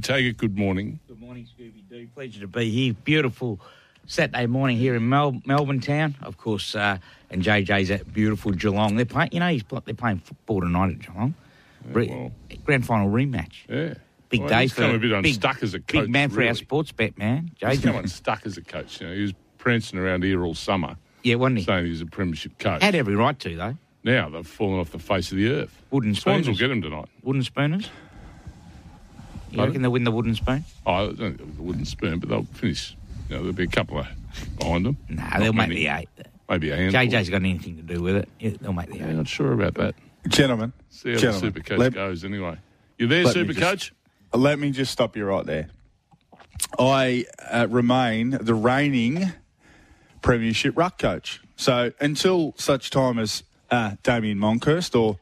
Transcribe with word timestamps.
Taggart, 0.00 0.36
good 0.36 0.56
morning. 0.58 0.98
Good 1.08 1.20
morning, 1.20 1.46
Scooby 1.46 1.82
Doo. 1.88 2.08
Pleasure 2.14 2.40
to 2.40 2.46
be 2.48 2.70
here. 2.70 2.94
Beautiful 3.04 3.60
Saturday 4.06 4.46
morning 4.46 4.76
here 4.76 4.94
in 4.94 5.08
Mel- 5.08 5.40
Melbourne 5.46 5.80
town. 5.80 6.16
Of 6.22 6.36
course, 6.38 6.74
uh, 6.74 6.98
and 7.30 7.42
JJ's 7.42 7.90
at 7.90 8.12
beautiful 8.12 8.52
Geelong. 8.52 8.96
They're 8.96 9.04
playing, 9.04 9.30
you 9.32 9.40
know, 9.40 9.48
he's 9.48 9.62
they're 9.84 9.94
playing 9.94 10.18
football 10.18 10.60
tonight 10.62 10.90
at 10.90 10.98
Geelong. 11.00 11.34
Re- 11.92 12.08
well. 12.08 12.32
Grand 12.64 12.86
final 12.86 13.08
rematch. 13.10 13.52
Yeah. 13.68 13.94
Big 14.28 14.40
Well, 14.40 14.48
day 14.48 14.62
he's 14.62 14.72
for 14.72 14.82
come 14.82 14.90
a 14.90 14.98
bit 14.98 15.22
big, 15.22 15.34
unstuck 15.34 15.62
as 15.62 15.74
a 15.74 15.80
coach. 15.80 16.02
big 16.04 16.10
man 16.10 16.30
for 16.30 16.42
our 16.44 16.54
sports 16.54 16.92
bet, 16.92 17.18
man. 17.18 17.50
He's 17.58 17.80
come 17.80 17.94
JJ. 17.94 17.98
unstuck 18.00 18.42
as 18.46 18.56
a 18.56 18.62
coach. 18.62 19.00
You 19.00 19.08
know, 19.08 19.14
he 19.14 19.22
was 19.22 19.32
prancing 19.58 19.98
around 19.98 20.22
here 20.24 20.44
all 20.44 20.54
summer, 20.54 20.96
Yeah, 21.24 21.34
wasn't 21.36 21.58
he? 21.60 21.64
saying 21.64 21.86
he's 21.86 22.00
a 22.00 22.06
premiership 22.06 22.58
coach. 22.58 22.82
Had 22.82 22.94
every 22.94 23.16
right 23.16 23.36
to 23.40 23.56
though. 23.56 23.76
now 24.04 24.28
they've 24.28 24.46
fallen 24.46 24.78
off 24.78 24.90
the 24.92 24.98
face 25.00 25.32
of 25.32 25.38
the 25.38 25.48
earth. 25.50 25.82
Wooden 25.90 26.14
Swans 26.14 26.46
will 26.46 26.54
get 26.54 26.70
him 26.70 26.80
tonight. 26.80 27.06
Wooden 27.24 27.42
spooners. 27.42 27.90
You 29.50 29.56
Pardon? 29.56 29.70
reckon 29.72 29.82
they'll 29.82 29.90
win 29.92 30.04
the 30.04 30.10
wooden 30.12 30.34
spoon? 30.34 30.64
Oh, 30.86 30.92
I 30.92 31.06
don't 31.06 31.16
think 31.16 31.40
it 31.40 31.58
wouldn't 31.58 31.86
spoon, 31.88 32.18
but 32.20 32.28
they'll 32.28 32.44
finish. 32.44 32.96
You 33.28 33.36
know, 33.36 33.42
there'll 33.42 33.52
be 33.52 33.64
a 33.64 33.68
couple 33.68 33.98
of 33.98 34.06
behind 34.58 34.86
them. 34.86 34.96
Nah, 35.08 35.38
they'll 35.38 35.52
make 35.52 35.68
many. 35.70 35.86
the 35.86 35.88
eight. 35.88 36.08
Maybe 36.48 36.70
a 36.70 36.76
handful. 36.76 37.00
JJ's 37.00 37.30
got 37.30 37.36
anything 37.36 37.76
to 37.76 37.82
do 37.82 38.02
with 38.02 38.16
it. 38.16 38.28
Yeah, 38.38 38.50
they'll 38.60 38.72
make 38.72 38.88
the 38.88 38.94
eight. 38.96 39.00
Yeah, 39.00 39.08
eight. 39.10 39.16
not 39.16 39.28
sure 39.28 39.52
about 39.52 39.74
that. 39.74 39.94
Gentlemen, 40.28 40.72
See 40.90 41.12
how 41.12 41.18
gentlemen, 41.18 41.40
the 41.40 41.46
super 41.60 41.68
coach 41.68 41.78
let, 41.78 41.94
goes 41.94 42.24
anyway. 42.24 42.56
You 42.98 43.06
there, 43.06 43.24
let 43.24 43.34
me 43.34 43.40
super 43.40 43.52
just- 43.54 43.60
coach? 43.70 43.94
let 44.34 44.58
me 44.58 44.70
just 44.70 44.92
stop 44.92 45.16
you 45.16 45.24
right 45.24 45.44
there. 45.46 45.68
I 46.78 47.24
uh, 47.50 47.66
remain 47.70 48.30
the 48.40 48.54
reigning 48.54 49.32
premiership 50.22 50.76
ruck 50.76 50.98
coach. 50.98 51.40
So 51.56 51.92
until 52.00 52.54
such 52.56 52.90
time 52.90 53.18
as 53.18 53.42
uh, 53.70 53.92
Damien 54.02 54.38
Monkhorst 54.38 54.98
or 54.98 55.18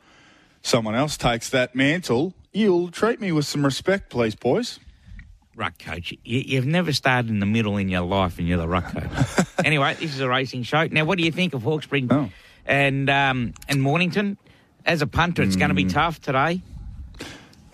someone 0.63 0.95
else 0.95 1.17
takes 1.17 1.49
that 1.51 1.75
mantle, 1.75 2.35
you'll 2.53 2.91
treat 2.91 3.21
me 3.21 3.33
with 3.33 3.47
some 3.47 3.65
respect, 3.65 4.11
please, 4.11 4.35
boys. 4.35 4.79
ruck 5.57 5.79
coach. 5.79 6.13
You, 6.25 6.41
you've 6.47 6.67
never 6.67 6.93
started 6.93 7.31
in 7.31 7.41
the 7.41 7.47
middle 7.47 7.77
in 7.77 7.89
your 7.89 8.03
life, 8.03 8.39
and 8.39 8.47
you're 8.49 8.59
the 8.59 8.69
ruck 8.69 8.93
coach. 8.93 9.47
anyway, 9.65 9.95
this 9.95 10.15
is 10.15 10.21
a 10.21 10.29
racing 10.29 10.63
show. 10.63 10.87
Now, 10.87 11.05
what 11.05 11.19
do 11.19 11.25
you 11.25 11.33
think 11.33 11.55
of 11.55 11.63
Hawkesbury 11.63 12.07
Oh. 12.11 12.31
and 12.67 13.09
um, 13.11 13.55
and 13.69 13.83
Mornington? 13.83 14.39
As 14.87 15.03
a 15.03 15.07
punter, 15.07 15.43
it's 15.43 15.57
going 15.57 15.69
to 15.69 15.75
be 15.75 15.85
tough 15.85 16.19
today. 16.21 16.63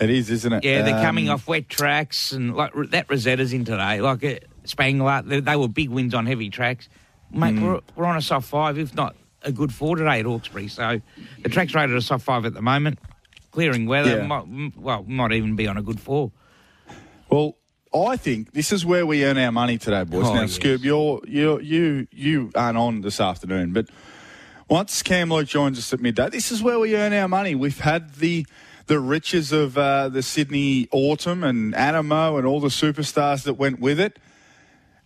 It 0.00 0.10
is, 0.10 0.30
isn't 0.30 0.52
it? 0.52 0.64
Yeah, 0.64 0.82
they're 0.82 1.00
coming 1.04 1.28
Um, 1.28 1.34
off 1.34 1.46
wet 1.46 1.68
tracks, 1.68 2.32
and 2.32 2.56
like 2.56 2.72
that 2.90 3.06
Rosetta's 3.08 3.52
in 3.52 3.64
today. 3.64 4.00
Like 4.00 4.24
uh, 4.24 4.34
Spangler, 4.64 5.22
they, 5.24 5.38
they 5.38 5.54
were 5.54 5.68
big 5.68 5.90
wins 5.90 6.12
on 6.14 6.26
heavy 6.26 6.50
tracks. 6.50 6.88
Mate, 7.30 7.60
we're, 7.60 7.80
we're 7.94 8.04
on 8.06 8.16
a 8.16 8.22
soft 8.22 8.48
five, 8.48 8.78
if 8.78 8.94
not 8.94 9.14
a 9.42 9.52
good 9.52 9.72
four 9.72 9.94
today 9.96 10.18
at 10.20 10.24
Hawkesbury. 10.26 10.66
So 10.68 11.00
the 11.42 11.48
track's 11.48 11.74
rated 11.74 11.94
a 11.94 12.00
soft 12.02 12.24
five 12.24 12.44
at 12.46 12.54
the 12.54 12.62
moment. 12.62 12.98
Clearing 13.54 13.86
weather, 13.86 14.16
Yeah. 14.18 14.26
might, 14.26 14.76
well, 14.76 15.04
might 15.06 15.30
even 15.32 15.54
be 15.54 15.68
on 15.68 15.76
a 15.76 15.82
good 15.82 16.00
four. 16.00 16.32
Well, 17.30 17.56
I 17.94 18.16
think 18.16 18.52
this 18.52 18.72
is 18.72 18.84
where 18.84 19.06
we 19.06 19.24
earn 19.24 19.38
our 19.38 19.52
money 19.52 19.78
today, 19.78 20.02
boys. 20.02 20.26
Oh, 20.26 20.34
now, 20.34 20.40
yes. 20.42 20.58
Scoob, 20.58 20.82
you're, 20.82 21.20
you 21.24 21.60
you 21.60 22.08
you 22.10 22.50
aren't 22.56 22.76
on 22.76 23.02
this 23.02 23.20
afternoon, 23.20 23.72
but 23.72 23.86
once 24.68 25.00
Cam 25.02 25.30
Luke 25.30 25.46
joins 25.46 25.78
us 25.78 25.92
at 25.92 26.00
midday, 26.00 26.28
this 26.30 26.50
is 26.50 26.62
where 26.64 26.80
we 26.80 26.96
earn 26.96 27.12
our 27.12 27.28
money. 27.28 27.54
We've 27.54 27.78
had 27.78 28.16
the 28.16 28.44
the 28.86 28.98
riches 28.98 29.52
of 29.52 29.78
uh, 29.78 30.08
the 30.08 30.22
Sydney 30.22 30.88
Autumn 30.90 31.44
and 31.44 31.72
Anamoe 31.74 32.36
and 32.36 32.46
all 32.46 32.58
the 32.60 32.68
superstars 32.68 33.44
that 33.44 33.54
went 33.54 33.78
with 33.78 34.00
it. 34.00 34.18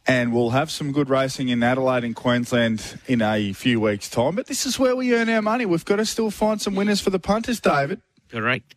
And 0.07 0.33
we'll 0.33 0.51
have 0.51 0.71
some 0.71 0.91
good 0.93 1.11
racing 1.11 1.51
in 1.51 1.63
Adelaide 1.63 2.03
and 2.03 2.17
Queensland 2.17 2.99
in 3.07 3.21
a 3.21 3.53
few 3.53 3.79
weeks' 3.79 4.09
time. 4.09 4.37
But 4.37 4.47
this 4.47 4.65
is 4.65 4.79
where 4.79 4.97
we 4.97 5.15
earn 5.15 5.29
our 5.29 5.43
money. 5.43 5.67
We've 5.67 5.85
got 5.85 5.97
to 5.97 6.07
still 6.07 6.31
find 6.31 6.59
some 6.63 6.75
winners 6.75 7.03
for 7.03 7.11
the 7.11 7.19
punters, 7.19 7.61
David. 7.61 8.01
Correct. 8.31 8.75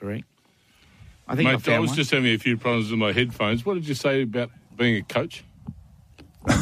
Correct. 0.00 0.24
I 1.26 1.36
think 1.36 1.48
I 1.48 1.52
Mate, 1.52 1.56
I 1.56 1.60
found 1.60 1.80
was 1.82 1.90
one. 1.90 1.96
just 1.96 2.10
having 2.10 2.32
a 2.34 2.38
few 2.38 2.56
problems 2.56 2.90
with 2.90 3.00
my 3.00 3.12
headphones. 3.12 3.64
What 3.64 3.74
did 3.74 3.88
you 3.88 3.94
say 3.94 4.22
about 4.22 4.50
being 4.76 4.96
a 4.96 5.02
coach? 5.02 5.44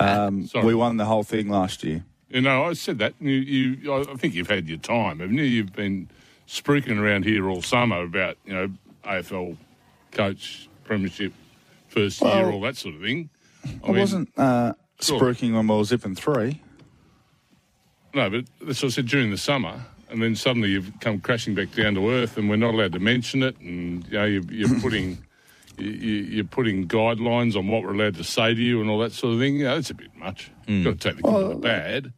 Um, 0.00 0.46
Sorry. 0.46 0.66
we 0.66 0.74
won 0.74 0.98
the 0.98 1.04
whole 1.06 1.22
thing 1.22 1.48
last 1.48 1.82
year. 1.82 2.04
You 2.28 2.42
know, 2.42 2.64
I 2.64 2.74
said 2.74 2.98
that. 2.98 3.14
You, 3.20 3.30
you, 3.30 3.94
I 3.94 4.02
think 4.16 4.34
you've 4.34 4.50
had 4.50 4.68
your 4.68 4.76
time, 4.78 5.20
haven't 5.20 5.36
you? 5.36 5.44
You've 5.44 5.72
been 5.72 6.10
spruiking 6.46 6.98
around 6.98 7.24
here 7.24 7.48
all 7.48 7.62
summer 7.62 8.02
about, 8.02 8.36
you 8.44 8.52
know, 8.52 8.70
AFL 9.04 9.56
coach, 10.12 10.68
premiership, 10.84 11.32
first 11.88 12.20
year, 12.20 12.30
Well, 12.44 12.52
all 12.54 12.60
that 12.62 12.76
sort 12.76 12.96
of 12.96 13.00
thing. 13.02 13.30
I, 13.82 13.90
wasn't 13.92 14.30
uh, 14.36 14.74
Sure. 15.00 15.18
spruiking 15.20 15.54
when 15.54 15.66
we 15.68 15.76
were 15.76 15.84
zipping 15.84 16.14
three. 16.14 16.60
No, 18.14 18.28
but 18.28 18.44
that's 18.60 18.82
what 18.82 18.88
I 18.88 18.94
said 18.94 19.06
during 19.06 19.30
the 19.30 19.38
summer, 19.38 19.86
and 20.10 20.22
then 20.22 20.34
suddenly 20.36 20.70
you've 20.70 20.92
come 21.00 21.20
crashing 21.20 21.54
back 21.54 21.72
down 21.74 21.94
to 21.94 22.10
earth, 22.10 22.36
and 22.36 22.48
we're 22.48 22.56
not 22.56 22.74
allowed 22.74 22.92
to 22.92 22.98
mention 23.00 23.42
it, 23.42 23.58
and 23.60 24.04
you 24.06 24.12
know 24.18 24.24
you're, 24.24 24.42
you're 24.50 24.80
putting 24.80 25.18
you, 25.78 25.90
you- 25.90 26.22
you're 26.24 26.44
putting 26.44 26.86
guidelines 26.88 27.56
on 27.56 27.68
what 27.68 27.82
we're 27.82 27.94
allowed 27.94 28.16
to 28.16 28.24
say 28.24 28.52
to 28.54 28.60
you 28.60 28.80
and 28.80 28.90
all 28.90 28.98
that 28.98 29.12
sort 29.12 29.34
of 29.34 29.40
thing. 29.40 29.56
You 29.56 29.64
know, 29.64 29.74
that's 29.76 29.90
a 29.90 29.94
bit 29.94 30.14
much. 30.16 30.50
You've 30.66 30.84
got 30.84 31.00
to 31.00 31.08
take 31.08 31.16
the 31.16 31.22
good 31.22 31.48
with 31.48 31.56
the 31.56 31.62
bad. 31.62 32.12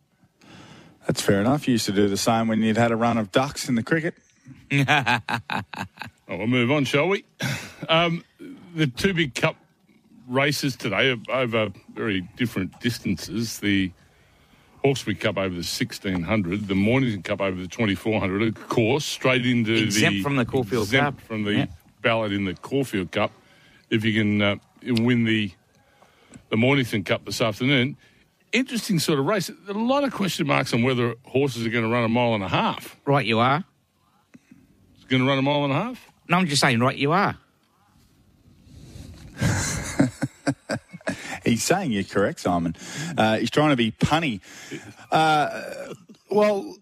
That's 1.07 1.21
fair 1.23 1.41
enough. 1.41 1.67
You 1.67 1.73
used 1.73 1.87
to 1.87 1.93
do 1.93 2.09
the 2.09 2.17
same 2.17 2.47
when 2.49 2.63
you'd 2.63 2.77
had 2.77 2.91
a 2.93 2.97
run 2.97 3.19
of 3.19 3.33
ducks 3.33 3.69
in 3.69 3.75
the 3.75 3.83
cricket. 3.83 4.15
Oh, 6.29 6.37
we'll 6.37 6.47
move 6.47 6.71
on, 6.71 6.85
shall 6.85 7.09
we? 7.09 7.25
Um, 7.89 8.23
the 8.77 8.87
two 8.87 9.13
big 9.15 9.35
cup 9.35 9.57
races 10.29 10.77
today 10.77 11.11
are 11.11 11.17
over 11.35 11.73
very 11.93 12.21
different 12.37 12.79
distances. 12.79 13.59
The 13.59 13.91
Hawkesbury 14.83 15.15
Cup 15.17 15.37
over 15.37 15.51
the 15.51 15.57
1600, 15.57 16.67
the 16.69 16.75
Mornington 16.75 17.23
Cup 17.23 17.41
over 17.41 17.61
the 17.61 17.69
2400. 17.69 18.43
Of 18.57 18.69
course, 18.69 19.05
straight 19.05 19.45
into 19.47 19.75
the 19.75 19.83
Exempt 19.83 20.17
the 20.19 20.23
from 20.23 20.37
the 20.37 20.45
Caulfield 20.47 20.85
exempt 20.85 21.19
Cup. 21.21 21.27
from 21.27 21.45
the 21.45 21.53
Yeah. 21.55 21.67
ballot 22.03 22.33
in 22.33 22.45
the 22.47 22.55
Caulfield 22.55 23.11
Cup. 23.13 23.31
If 23.91 24.05
you 24.05 24.15
can 24.15 24.41
uh, 24.41 24.57
win 24.83 25.25
the 25.25 25.53
the 26.49 26.57
Mornington 26.57 27.05
Cup 27.05 27.25
this 27.27 27.41
afternoon, 27.41 27.97
interesting 28.53 28.99
sort 28.99 29.19
of 29.19 29.27
race. 29.27 29.51
A 29.69 29.73
lot 29.73 30.03
of 30.05 30.13
question 30.13 30.47
marks 30.47 30.73
on 30.75 30.83
whether 30.83 31.15
horses 31.25 31.65
are 31.67 31.71
going 31.71 31.85
to 31.85 31.91
run 31.91 32.03
a 32.05 32.09
mile 32.09 32.35
and 32.35 32.43
a 32.43 32.49
half. 32.49 32.97
Right, 33.05 33.25
you 33.27 33.39
are. 33.39 33.63
It's 34.97 35.05
going 35.05 35.23
to 35.23 35.29
run 35.29 35.39
a 35.39 35.43
mile 35.43 35.65
and 35.65 35.73
a 35.73 35.77
half. 35.77 36.11
No, 36.29 36.39
I'm 36.39 36.47
just 36.47 36.61
saying, 36.61 36.81
right, 36.81 36.97
you 36.97 37.13
are. 37.13 37.37
He's 41.51 41.65
saying 41.65 41.91
you're 41.93 42.05
correct, 42.05 42.41
Simon. 42.41 42.77
Uh, 43.19 43.39
he's 43.39 43.51
trying 43.51 43.71
to 43.71 43.77
be 43.77 43.91
punny. 43.91 44.41
Uh, 45.11 45.63
well, 46.31 46.77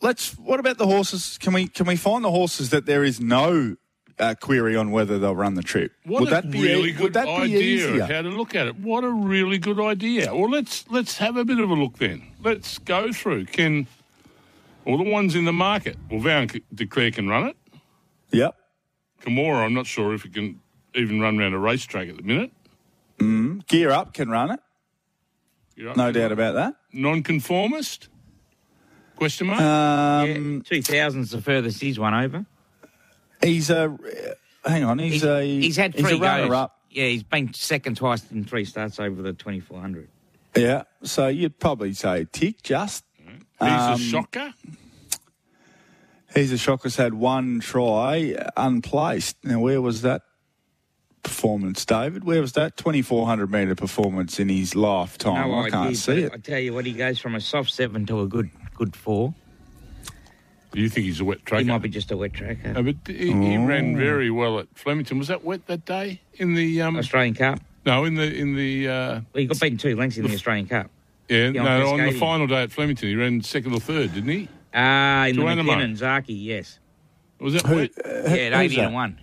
let's. 0.00 0.36
What 0.38 0.58
about 0.60 0.78
the 0.78 0.86
horses? 0.86 1.38
Can 1.38 1.52
we 1.52 1.68
can 1.68 1.86
we 1.86 1.96
find 1.96 2.24
the 2.24 2.30
horses 2.30 2.70
that 2.70 2.86
there 2.86 3.04
is 3.04 3.20
no 3.20 3.76
uh, 4.18 4.34
query 4.40 4.74
on 4.76 4.90
whether 4.90 5.18
they'll 5.18 5.36
run 5.36 5.54
the 5.54 5.62
trip? 5.62 5.92
What 6.04 6.20
would 6.20 6.28
a 6.28 6.32
that 6.32 6.50
be 6.50 6.62
really 6.62 6.90
good 6.90 7.12
that 7.14 7.26
be 7.26 7.30
idea 7.30 7.58
easier? 7.60 8.04
how 8.04 8.22
to 8.22 8.28
look 8.28 8.54
at 8.54 8.66
it. 8.66 8.80
What 8.80 9.04
a 9.04 9.10
really 9.10 9.58
good 9.58 9.80
idea. 9.80 10.34
Well, 10.34 10.50
let's 10.50 10.84
let's 10.90 11.18
have 11.18 11.36
a 11.36 11.44
bit 11.44 11.60
of 11.60 11.70
a 11.70 11.74
look 11.74 11.98
then. 11.98 12.22
Let's 12.42 12.78
go 12.78 13.12
through. 13.12 13.46
Can 13.46 13.86
all 14.84 14.98
the 14.98 15.08
ones 15.08 15.36
in 15.36 15.44
the 15.44 15.52
market? 15.52 15.96
Well, 16.10 16.20
Van 16.20 16.48
de 16.48 16.60
Declare 16.74 17.12
can 17.12 17.28
run 17.28 17.48
it. 17.48 17.56
Yep. 18.32 18.56
Kamora, 19.22 19.64
I'm 19.64 19.74
not 19.74 19.86
sure 19.86 20.12
if 20.12 20.22
he 20.22 20.28
can 20.28 20.60
even 20.94 21.20
run 21.20 21.38
around 21.38 21.54
a 21.54 21.58
racetrack 21.58 22.08
at 22.08 22.16
the 22.16 22.22
minute. 22.22 22.50
Gear 23.18 23.90
up 23.90 24.14
can 24.14 24.28
run 24.30 24.50
it. 24.50 24.60
You 25.76 25.92
No 25.94 26.12
doubt 26.12 26.32
about 26.32 26.54
that. 26.54 26.74
Nonconformist? 26.92 28.08
Question 29.16 29.46
mark. 29.46 29.60
Um, 29.60 30.62
yeah, 30.70 30.80
2000's 30.80 31.30
the 31.30 31.40
furthest 31.40 31.80
he's 31.80 31.98
won 31.98 32.14
over. 32.14 32.44
He's 33.42 33.70
a. 33.70 33.96
Hang 34.64 34.84
on. 34.84 34.98
He's, 34.98 35.14
He's, 35.14 35.24
a. 35.24 35.42
he's 35.44 35.76
had 35.76 35.94
he's 35.94 36.04
three 36.04 36.16
a 36.18 36.20
runner 36.20 36.44
goes. 36.48 36.54
up. 36.54 36.78
Yeah, 36.90 37.06
he's 37.06 37.22
been 37.22 37.52
second 37.54 37.96
twice 37.96 38.30
in 38.30 38.44
three 38.44 38.64
starts 38.64 39.00
over 39.00 39.22
the 39.22 39.32
2400. 39.32 40.08
Yeah. 40.54 40.82
So 41.02 41.28
you'd 41.28 41.58
probably 41.58 41.94
say 41.94 42.26
tick 42.30 42.62
just. 42.62 43.04
He's 43.58 43.70
um, 43.70 43.94
a 43.94 43.98
shocker. 43.98 44.54
He's 46.34 46.52
a 46.52 46.58
shocker's 46.58 46.96
had 46.96 47.14
one 47.14 47.60
try 47.60 48.34
unplaced. 48.56 49.36
Now, 49.44 49.60
where 49.60 49.80
was 49.80 50.02
that 50.02 50.22
performance, 51.22 51.84
David? 51.84 52.24
Where 52.24 52.40
was 52.40 52.52
that 52.52 52.76
2,400 52.76 53.50
metre 53.50 53.74
performance 53.74 54.38
in 54.40 54.48
his 54.48 54.74
lifetime? 54.74 55.48
no 55.50 55.58
I 55.60 55.70
can't 55.70 55.84
idea, 55.86 55.96
see 55.96 56.22
it. 56.22 56.32
I 56.34 56.38
tell 56.38 56.58
you 56.58 56.74
what, 56.74 56.84
he 56.86 56.92
goes 56.92 57.18
from 57.18 57.34
a 57.34 57.40
soft 57.40 57.70
seven 57.72 58.06
to 58.06 58.20
a 58.20 58.26
good 58.26 58.50
good 58.74 58.96
four. 58.96 59.34
Do 60.72 60.80
you 60.80 60.88
think 60.88 61.04
he's 61.06 61.20
a 61.20 61.24
wet 61.24 61.44
tracker? 61.44 61.64
He 61.64 61.70
might 61.70 61.82
be 61.82 61.88
just 61.90 62.10
a 62.10 62.16
wet 62.16 62.32
tracker. 62.32 62.72
No, 62.72 62.82
but 62.82 62.96
he, 63.06 63.26
he 63.32 63.56
ran 63.58 63.94
very 63.96 64.30
well 64.30 64.58
at 64.58 64.68
Flemington. 64.74 65.18
Was 65.18 65.28
that 65.28 65.44
wet 65.44 65.66
that 65.66 65.84
day 65.84 66.20
in 66.34 66.54
the 66.54 66.80
um? 66.82 66.96
Australian 66.96 67.34
Cup. 67.34 67.60
No, 67.84 68.04
in 68.04 68.14
the 68.14 68.32
in 68.34 68.54
the 68.54 68.88
uh, 68.88 68.92
Well, 68.92 69.22
he 69.34 69.46
got 69.46 69.60
beaten 69.60 69.76
two 69.78 69.96
lengths 69.96 70.16
in 70.16 70.26
the 70.26 70.32
Australian 70.34 70.66
Cup. 70.68 70.90
yeah, 71.28 71.48
Yeah, 71.50 71.62
no, 71.62 71.88
on 71.92 72.00
on 72.00 72.06
the 72.06 72.18
final 72.18 72.46
day 72.46 72.62
at 72.62 72.72
Flemington, 72.72 73.08
he 73.08 73.16
ran 73.16 73.42
second 73.42 73.74
or 73.74 73.80
third, 73.80 74.14
didn't 74.14 74.30
he? 74.30 74.48
Ah, 74.74 75.26
in 75.26 75.36
the 75.36 75.42
To 75.42 75.48
Anamoe. 75.48 75.64
McKinnon, 75.76 75.98
Zaaki, 75.98 76.42
yes. 76.44 76.78
Was 77.38 77.52
that 77.54 77.66
Who- 77.66 77.76
wet? 77.76 77.90
uh, 78.04 78.08
Yeah, 78.08 78.16
at 78.46 78.52
who's 78.54 78.60
80 78.72 78.76
that? 78.76 78.84
and 78.86 78.94
1. 78.94 79.20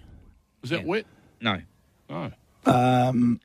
Was 0.62 0.70
that 0.70 0.80
yeah. 0.82 0.86
wet? 0.86 1.06
No. 1.42 1.62
Oh. 2.10 2.32
Um, 2.66 3.40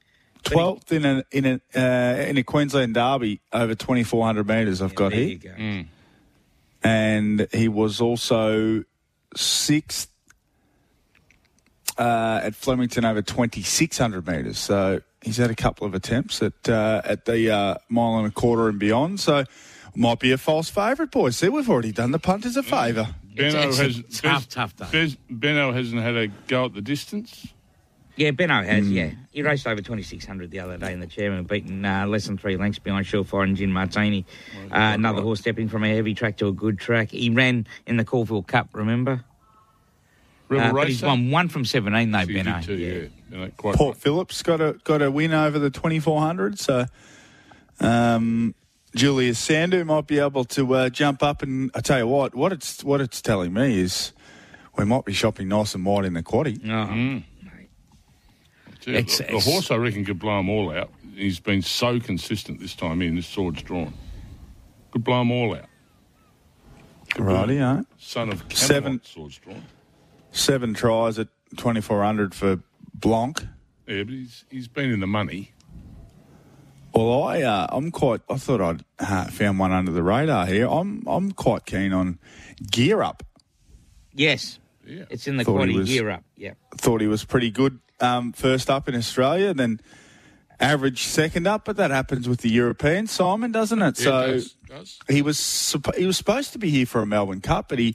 12th 0.45 0.93
in 0.93 1.05
a 1.05 1.25
in 1.31 1.47
a 1.47 1.61
uh, 1.79 2.23
in 2.23 2.37
a 2.37 2.43
Queensland 2.43 2.95
derby 2.95 3.41
over 3.53 3.75
2,400 3.75 4.47
metres. 4.47 4.83
I've 4.83 4.95
got 4.95 5.11
there 5.11 5.21
here, 5.21 5.29
you 5.29 5.39
go. 5.39 5.51
Mm. 5.51 5.87
and 6.83 7.49
he 7.53 7.69
was 7.69 8.01
also 8.01 8.85
sixth 9.35 10.11
uh, 11.99 12.41
at 12.43 12.55
Flemington 12.55 13.05
over 13.05 13.23
2,600 13.23 14.27
metres. 14.27 14.59
So 14.59 15.01
he's 15.23 15.37
had 15.39 15.51
a 15.51 15.55
couple 15.55 15.87
of 15.87 15.95
attempts 15.95 16.43
at 16.43 16.69
uh, 16.69 17.01
at 17.05 17.25
the 17.25 17.51
uh, 17.51 17.75
mile 17.89 18.19
and 18.19 18.27
a 18.27 18.31
quarter 18.31 18.69
and 18.69 18.79
beyond. 18.79 19.21
So 19.21 19.45
might 19.95 20.19
be 20.21 20.33
a 20.33 20.39
false 20.39 20.69
favourite, 20.69 21.11
boys. 21.11 21.37
See, 21.37 21.49
we've 21.49 21.71
already 21.71 21.93
done 21.93 22.11
the 22.11 22.19
punters 22.19 22.57
a 22.57 22.63
favour. 22.63 23.15
It's- 23.37 23.53
Benno 23.53 23.69
it's 23.69 23.79
has 23.79 23.99
a 23.99 24.03
tough, 24.23 24.49
tough 24.49 24.77
day. 24.77 24.87
Bez, 24.93 25.17
Benno 25.29 25.73
hasn't 25.73 26.01
had 26.01 26.17
a 26.17 26.29
go 26.47 26.67
at 26.67 26.75
the 26.75 26.81
distance. 26.83 27.49
Yeah, 28.17 28.31
Benno 28.31 28.63
has, 28.63 28.89
yeah. 28.91 29.11
He 29.33 29.43
raced 29.43 29.67
over 29.67 29.81
2,600 29.83 30.51
the 30.51 30.61
other 30.61 30.79
day 30.79 30.93
in 30.93 31.01
the 31.01 31.07
chairman, 31.07 31.45
beaten 31.45 31.85
uh, 31.85 32.07
less 32.07 32.27
than 32.27 32.39
three 32.39 32.57
lengths 32.57 32.79
behind 32.79 33.07
Surefire 33.07 33.43
and 33.43 33.57
Gin 33.57 33.73
Martini. 33.73 34.25
Uh, 34.71 34.93
another 34.95 35.21
horse 35.21 35.41
stepping 35.41 35.69
from 35.69 35.83
a 35.83 35.89
heavy 35.89 36.15
track 36.15 36.37
to 36.37 36.47
a 36.47 36.53
good 36.53 36.79
track. 36.79 37.11
He 37.11 37.31
ran 37.31 37.67
in 37.87 37.97
the 37.97 38.05
Caulfield 38.05 38.47
Cup, 38.47 38.69
remember? 38.73 39.25
Rebel 40.49 40.67
Uh, 40.67 40.73
but 40.73 40.89
he's 40.89 41.03
won 41.03 41.31
one 41.31 41.49
from 41.49 41.65
17, 41.65 42.11
though, 42.11 42.19
He 42.21 42.27
did 42.27 42.45
Benno. 42.45 42.61
too, 42.61 42.75
yeah. 42.75 43.09
yeah. 43.33 43.49
Port 43.57 43.79
right. 43.81 43.97
Phillips 43.97 44.43
got 44.43 44.61
a 44.61 44.75
got 44.85 45.03
a 45.03 45.11
win 45.11 45.33
over 45.33 45.59
the 45.59 45.71
2400. 45.71 46.59
So 46.59 46.87
um, 47.81 48.55
Julius 48.95 49.39
Sandu 49.39 49.85
might 49.85 50.07
be 50.07 50.19
able 50.21 50.45
to 50.45 50.75
uh, 50.75 50.89
jump 50.89 51.23
up. 51.23 51.43
And 51.43 51.71
I 51.75 51.81
tell 51.81 51.99
you 51.99 52.07
what, 52.07 52.35
what 52.35 52.53
it's 52.53 52.85
what 52.85 53.01
it's 53.01 53.21
telling 53.21 53.53
me 53.53 53.81
is 53.81 54.13
we 54.77 54.85
might 54.85 55.05
be 55.05 55.13
shopping 55.13 55.49
nice 55.49 55.75
and 55.75 55.85
wide 55.85 56.05
in 56.05 56.15
the 56.15 56.23
quaddy. 56.23 56.61
Oh, 56.71 57.23
Yeah, 58.87 58.99
It's- 58.99 59.19
the, 59.19 59.25
the 59.25 59.39
horse, 59.41 59.71
I 59.71 59.77
reckon, 59.77 60.05
could 60.05 60.19
blow 60.19 60.37
them 60.39 60.49
all 60.51 60.71
out. 60.71 60.91
He's 61.15 61.41
been 61.41 61.63
so 61.63 62.01
consistent 62.01 62.61
this 62.61 62.75
time 62.75 63.01
in. 63.03 63.15
This 63.17 63.27
sword's 63.27 63.63
drawn. 63.63 63.95
Could 64.91 65.05
blow 65.05 65.21
them 65.21 65.31
all 65.31 65.55
out. 65.55 65.67
Righty, 67.19 67.59
eh? 67.59 67.83
Son 67.99 68.31
of 68.31 68.39
Seven- 68.41 68.55
Seven. 68.55 69.01
swords 69.05 69.39
drawn. 69.39 69.63
Seven 70.33 70.75
tries 70.75 71.19
at 71.19 71.29
2400 71.57 72.35
for 72.35 72.61
Blanc. 72.95 73.47
Yeah, 73.87 74.03
but 74.03 74.13
he's, 74.13 74.45
he's 74.51 74.69
been 74.69 74.91
in 74.91 75.01
the 75.01 75.07
money. 75.07 75.53
Well, 76.93 77.25
I 77.25 77.43
uh, 77.43 77.67
I'm 77.71 77.91
quite. 77.91 78.21
I 78.31 78.37
thought 78.37 78.61
I'd 78.61 78.85
uh, 79.01 79.25
found 79.27 79.59
one 79.59 79.73
under 79.73 79.91
the 79.91 80.03
radar 80.03 80.47
here. 80.47 80.69
I'm 80.69 81.03
I'm 81.09 81.33
quite 81.33 81.67
keen 81.67 81.93
on 81.93 82.19
Gear 82.71 83.03
Up. 83.03 83.23
yes. 84.13 84.59
Yeah. 84.87 85.05
It's 85.11 85.27
in 85.27 85.39
the 85.39 85.45
Thought 85.45 85.69
he 85.69 85.77
was- 85.79 85.89
gear 85.89 86.11
up. 86.11 86.25
Yeah. 86.37 86.53
Thought 86.77 87.01
he 87.01 87.07
was 87.07 87.25
pretty 87.25 87.51
good 87.51 87.81
um, 88.01 88.33
first 88.33 88.71
up 88.71 88.89
in 88.89 88.95
Australia, 88.95 89.55
then 89.55 89.81
average 90.61 91.05
second 91.05 91.47
up. 91.47 91.65
But 91.65 91.77
that 91.77 91.91
happens 91.91 92.29
with 92.29 92.41
the 92.41 92.51
Europeans, 92.51 93.11
Simon, 93.11 93.53
doesn't 93.53 93.81
it? 93.81 93.99
Yeah, 93.99 94.05
so 94.05 94.21
it 94.21 94.33
does, 94.33 94.57
does. 94.69 94.99
he 95.09 95.23
was 95.23 95.39
suppo- 95.39 95.97
he 95.97 96.07
was 96.07 96.17
supposed 96.17 96.53
to 96.53 96.59
be 96.59 96.71
here 96.71 96.87
for 96.87 97.01
a 97.03 97.07
Melbourne 97.07 97.41
Cup, 97.41 97.69
but 97.69 97.79
he 97.79 97.95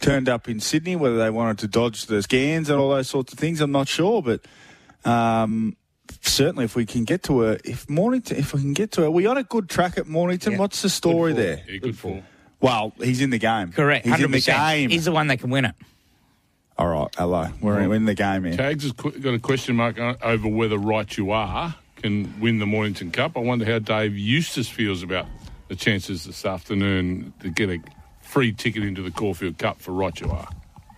turned 0.00 0.28
up 0.28 0.48
in 0.48 0.60
Sydney. 0.60 0.96
Whether 0.96 1.18
they 1.18 1.30
wanted 1.30 1.58
to 1.60 1.68
dodge 1.68 2.06
the 2.06 2.22
scans 2.22 2.70
and 2.70 2.78
all 2.78 2.90
those 2.90 3.08
sorts 3.08 3.32
of 3.32 3.38
things, 3.38 3.60
I'm 3.60 3.72
not 3.72 3.88
sure. 3.88 4.22
But 4.22 4.44
um, 5.04 5.76
certainly, 6.20 6.64
if 6.64 6.76
we 6.76 6.86
can 6.86 7.04
get 7.04 7.22
to 7.24 7.46
a 7.46 7.52
if 7.64 7.88
Mornington, 7.88 8.36
if 8.36 8.54
we 8.54 8.60
can 8.60 8.72
get 8.72 8.92
to 8.92 9.04
a, 9.04 9.10
we 9.10 9.26
on 9.26 9.38
a 9.38 9.44
good 9.44 9.68
track 9.68 9.98
at 9.98 10.06
Mornington. 10.06 10.52
Yeah. 10.52 10.58
What's 10.58 10.82
the 10.82 10.90
story 10.90 11.32
Good 11.32 11.42
there? 11.58 11.64
Yeah, 11.68 11.78
good 11.78 11.98
for. 11.98 12.22
Well, 12.60 12.92
he's 12.98 13.20
in 13.20 13.30
the 13.30 13.38
game. 13.38 13.72
Correct. 13.72 14.06
He's 14.06 14.14
100%. 14.14 14.24
in 14.24 14.30
the 14.30 14.40
game. 14.40 14.90
He's 14.90 15.04
the 15.06 15.12
one 15.12 15.26
that 15.26 15.40
can 15.40 15.50
win 15.50 15.64
it. 15.64 15.74
All 16.78 16.88
right, 16.88 17.14
hello. 17.16 17.48
We're 17.60 17.80
in, 17.80 17.88
we're 17.90 17.94
in 17.96 18.04
the 18.06 18.14
game 18.14 18.44
here. 18.44 18.56
Tags 18.56 18.84
has 18.84 18.92
qu- 18.92 19.18
got 19.18 19.34
a 19.34 19.38
question 19.38 19.76
mark 19.76 19.98
over 19.98 20.48
whether 20.48 20.78
Right 20.78 21.16
You 21.16 21.30
Are 21.30 21.74
can 21.96 22.40
win 22.40 22.58
the 22.58 22.66
Mornington 22.66 23.10
Cup. 23.10 23.36
I 23.36 23.40
wonder 23.40 23.64
how 23.64 23.78
Dave 23.78 24.16
Eustace 24.16 24.68
feels 24.68 25.02
about 25.02 25.26
the 25.68 25.76
chances 25.76 26.24
this 26.24 26.44
afternoon 26.44 27.32
to 27.40 27.50
get 27.50 27.70
a 27.70 27.78
free 28.20 28.52
ticket 28.52 28.82
into 28.82 29.02
the 29.02 29.10
Caulfield 29.10 29.58
Cup 29.58 29.80
for 29.80 29.92
Right 29.92 30.18
You 30.20 30.30
Are. 30.30 30.48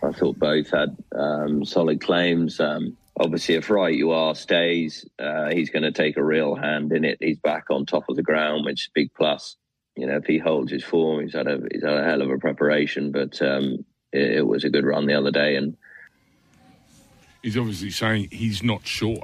I 0.03 0.13
thought 0.13 0.39
both 0.39 0.71
had 0.71 0.97
um, 1.15 1.65
solid 1.65 2.01
claims. 2.01 2.61
Um, 2.61 2.97
obviously, 3.19 3.57
if 3.57 3.69
right 3.69 3.95
you 3.95 4.13
are 4.13 4.35
stays, 4.35 5.05
uh, 5.19 5.51
he's 5.51 5.71
going 5.71 5.83
to 5.83 5.93
take 5.93 6.17
a 6.17 6.25
real 6.25 6.55
hand 6.55 6.93
in 6.93 7.05
it. 7.05 7.19
He's 7.21 7.39
back 7.39 7.67
on 7.71 7.85
top 7.87 8.05
of 8.09 8.17
the 8.17 8.23
ground, 8.23 8.65
which 8.65 8.83
is 8.85 8.89
a 8.89 8.95
big 8.95 9.15
plus. 9.15 9.57
You 9.97 10.07
know, 10.07 10.17
if 10.17 10.27
he 10.27 10.39
holds 10.39 10.73
his 10.73 10.85
form, 10.85 11.23
he's 11.23 11.35
had 11.35 11.47
a 11.47 11.61
he's 11.71 11.83
had 11.83 11.97
a 11.97 12.05
hell 12.05 12.23
of 12.23 12.31
a 12.31 12.39
preparation. 12.39 13.13
But 13.13 13.41
um, 13.41 13.85
it, 14.15 14.37
it 14.39 14.47
was 14.47 14.65
a 14.65 14.71
good 14.71 14.85
run 14.87 15.07
the 15.07 15.15
other 15.15 15.31
day, 15.31 15.57
and 15.57 15.77
He's 17.43 17.59
obviously 17.59 17.91
saying 17.91 18.29
he's 18.33 18.63
not 18.63 18.87
sure 18.87 19.23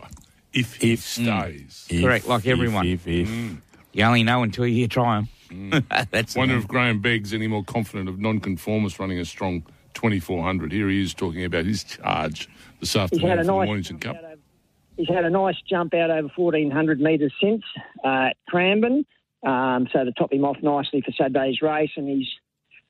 if 0.53 0.75
he 0.77 0.93
If- 0.93 1.01
stays. 1.01 1.87
Correct, 1.91 2.27
like 2.29 2.47
everyone. 2.47 2.87
If, 2.87 3.07
if, 3.09 3.31
You 3.95 4.05
only 4.05 4.23
know 4.25 4.43
until 4.43 4.67
you 4.67 4.87
try 4.89 5.21
him. 5.21 5.29
Mm. 5.49 6.09
That's 6.11 6.37
Wonder 6.37 6.59
if 6.59 6.69
Grahame 6.69 7.01
Begg's 7.01 7.33
any 7.33 7.47
more 7.47 7.65
confident 7.65 8.09
of 8.11 8.21
non-conformists 8.21 8.99
running 8.99 9.19
a 9.19 9.25
strong 9.25 9.63
2400. 9.95 10.71
Here 10.71 10.89
he 10.91 11.03
is 11.03 11.15
talking 11.15 11.45
about 11.47 11.65
his 11.65 11.83
charge 11.83 12.47
this 12.79 12.93
He's 12.93 12.97
afternoon 12.97 13.29
had 13.29 13.37
for 13.39 13.41
a 13.41 13.45
the 13.45 13.53
nice 13.59 13.67
Mornington 13.67 13.99
Cup. 13.99 14.17
over- 14.17 14.27
He's 14.99 15.09
had 15.09 15.25
a 15.25 15.31
nice 15.31 15.57
jump 15.67 15.95
out 15.95 16.11
over 16.11 16.29
1400 16.37 17.01
metres 17.01 17.33
since 17.43 17.63
uh, 18.05 18.29
at 18.31 18.37
Cranbourne, 18.47 19.07
um, 19.47 19.89
so 19.91 20.05
to 20.05 20.13
top 20.13 20.31
him 20.31 20.45
off 20.45 20.59
nicely 20.63 21.01
for 21.01 21.11
Saturday's 21.13 21.63
race, 21.63 21.91
and 21.97 22.07
he's 22.07 22.29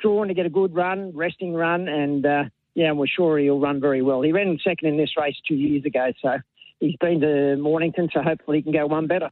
drawn 0.00 0.28
to 0.28 0.34
get 0.34 0.46
a 0.46 0.50
good 0.50 0.74
run, 0.74 1.12
resting 1.14 1.54
run, 1.54 1.88
and 1.88 2.24
uh, 2.24 2.44
yeah, 2.74 2.92
we're 2.92 3.06
sure 3.06 3.38
he'll 3.38 3.60
run 3.60 3.80
very 3.80 4.02
well. 4.02 4.22
He 4.22 4.32
ran 4.32 4.58
second 4.62 4.88
in 4.88 4.96
this 4.96 5.16
race 5.16 5.36
two 5.46 5.54
years 5.54 5.84
ago, 5.84 6.12
so 6.22 6.38
he's 6.78 6.96
been 6.96 7.20
to 7.20 7.56
Mornington, 7.56 8.08
so 8.12 8.22
hopefully 8.22 8.58
he 8.58 8.62
can 8.62 8.72
go 8.72 8.86
one 8.86 9.06
better. 9.06 9.30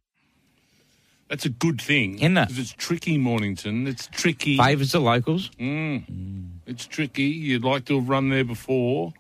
That's 1.29 1.45
a 1.45 1.51
good 1.51 1.81
thing. 1.81 2.19
Isn't 2.19 2.39
it? 2.39 2.49
Because 2.49 2.59
it's 2.59 2.73
tricky, 2.73 3.19
Mornington. 3.19 3.87
It's 3.87 4.07
tricky. 4.07 4.57
Favours 4.57 4.93
the 4.93 5.01
locals. 5.01 5.51
It's 5.59 6.87
tricky. 6.87 7.25
You'd 7.25 7.65
like 7.65 7.85
to 7.87 7.99
have 7.99 8.09
run 8.09 8.31
there 8.31 8.45
before. 8.45 9.13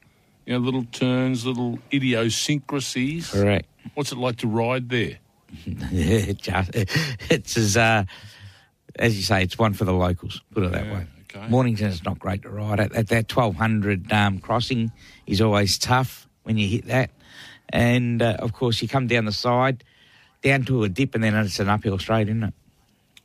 You 0.47 0.55
know, 0.55 0.61
little 0.61 0.85
turns, 0.85 1.45
little 1.45 1.79
idiosyncrasies. 1.93 3.31
Correct. 3.31 3.67
What's 3.95 4.13
it 4.13 4.19
like 4.19 4.37
to 4.37 4.47
ride 4.47 4.89
there? 4.89 5.19
it's 5.67 7.57
as 7.57 7.77
uh, 7.77 8.05
as 8.99 9.17
you 9.17 9.23
say, 9.23 9.43
it's 9.43 9.59
one 9.59 9.75
for 9.75 9.85
the 9.85 9.93
locals. 9.93 10.41
Put 10.53 10.65
it 10.65 10.73
that 10.73 10.87
way. 10.87 11.07
Okay. 11.35 11.47
Mornington's 11.49 12.05
not 12.05 12.19
great 12.19 12.43
to 12.43 12.49
ride 12.49 12.81
at. 12.81 12.93
At 12.95 13.09
that 13.09 13.29
twelve 13.29 13.55
hundred 13.57 14.11
um, 14.13 14.39
crossing 14.39 14.91
is 15.27 15.41
always 15.41 15.79
tough 15.79 16.27
when 16.45 16.57
you 16.57 16.67
hit 16.67 16.87
that, 16.87 17.11
and 17.69 18.23
uh, 18.23 18.37
of 18.39 18.53
course 18.53 18.81
you 18.81 18.89
come 18.89 19.07
down 19.07 19.27
the 19.27 19.33
side, 19.33 19.85
down 20.43 20.65
to 20.65 20.85
a 20.85 20.89
dip, 20.89 21.15
and 21.15 21.23
then 21.23 21.35
it's 21.35 21.61
an 21.61 21.69
uphill 21.69 21.99
straight, 21.99 22.29
isn't 22.29 22.45
it? 22.45 22.55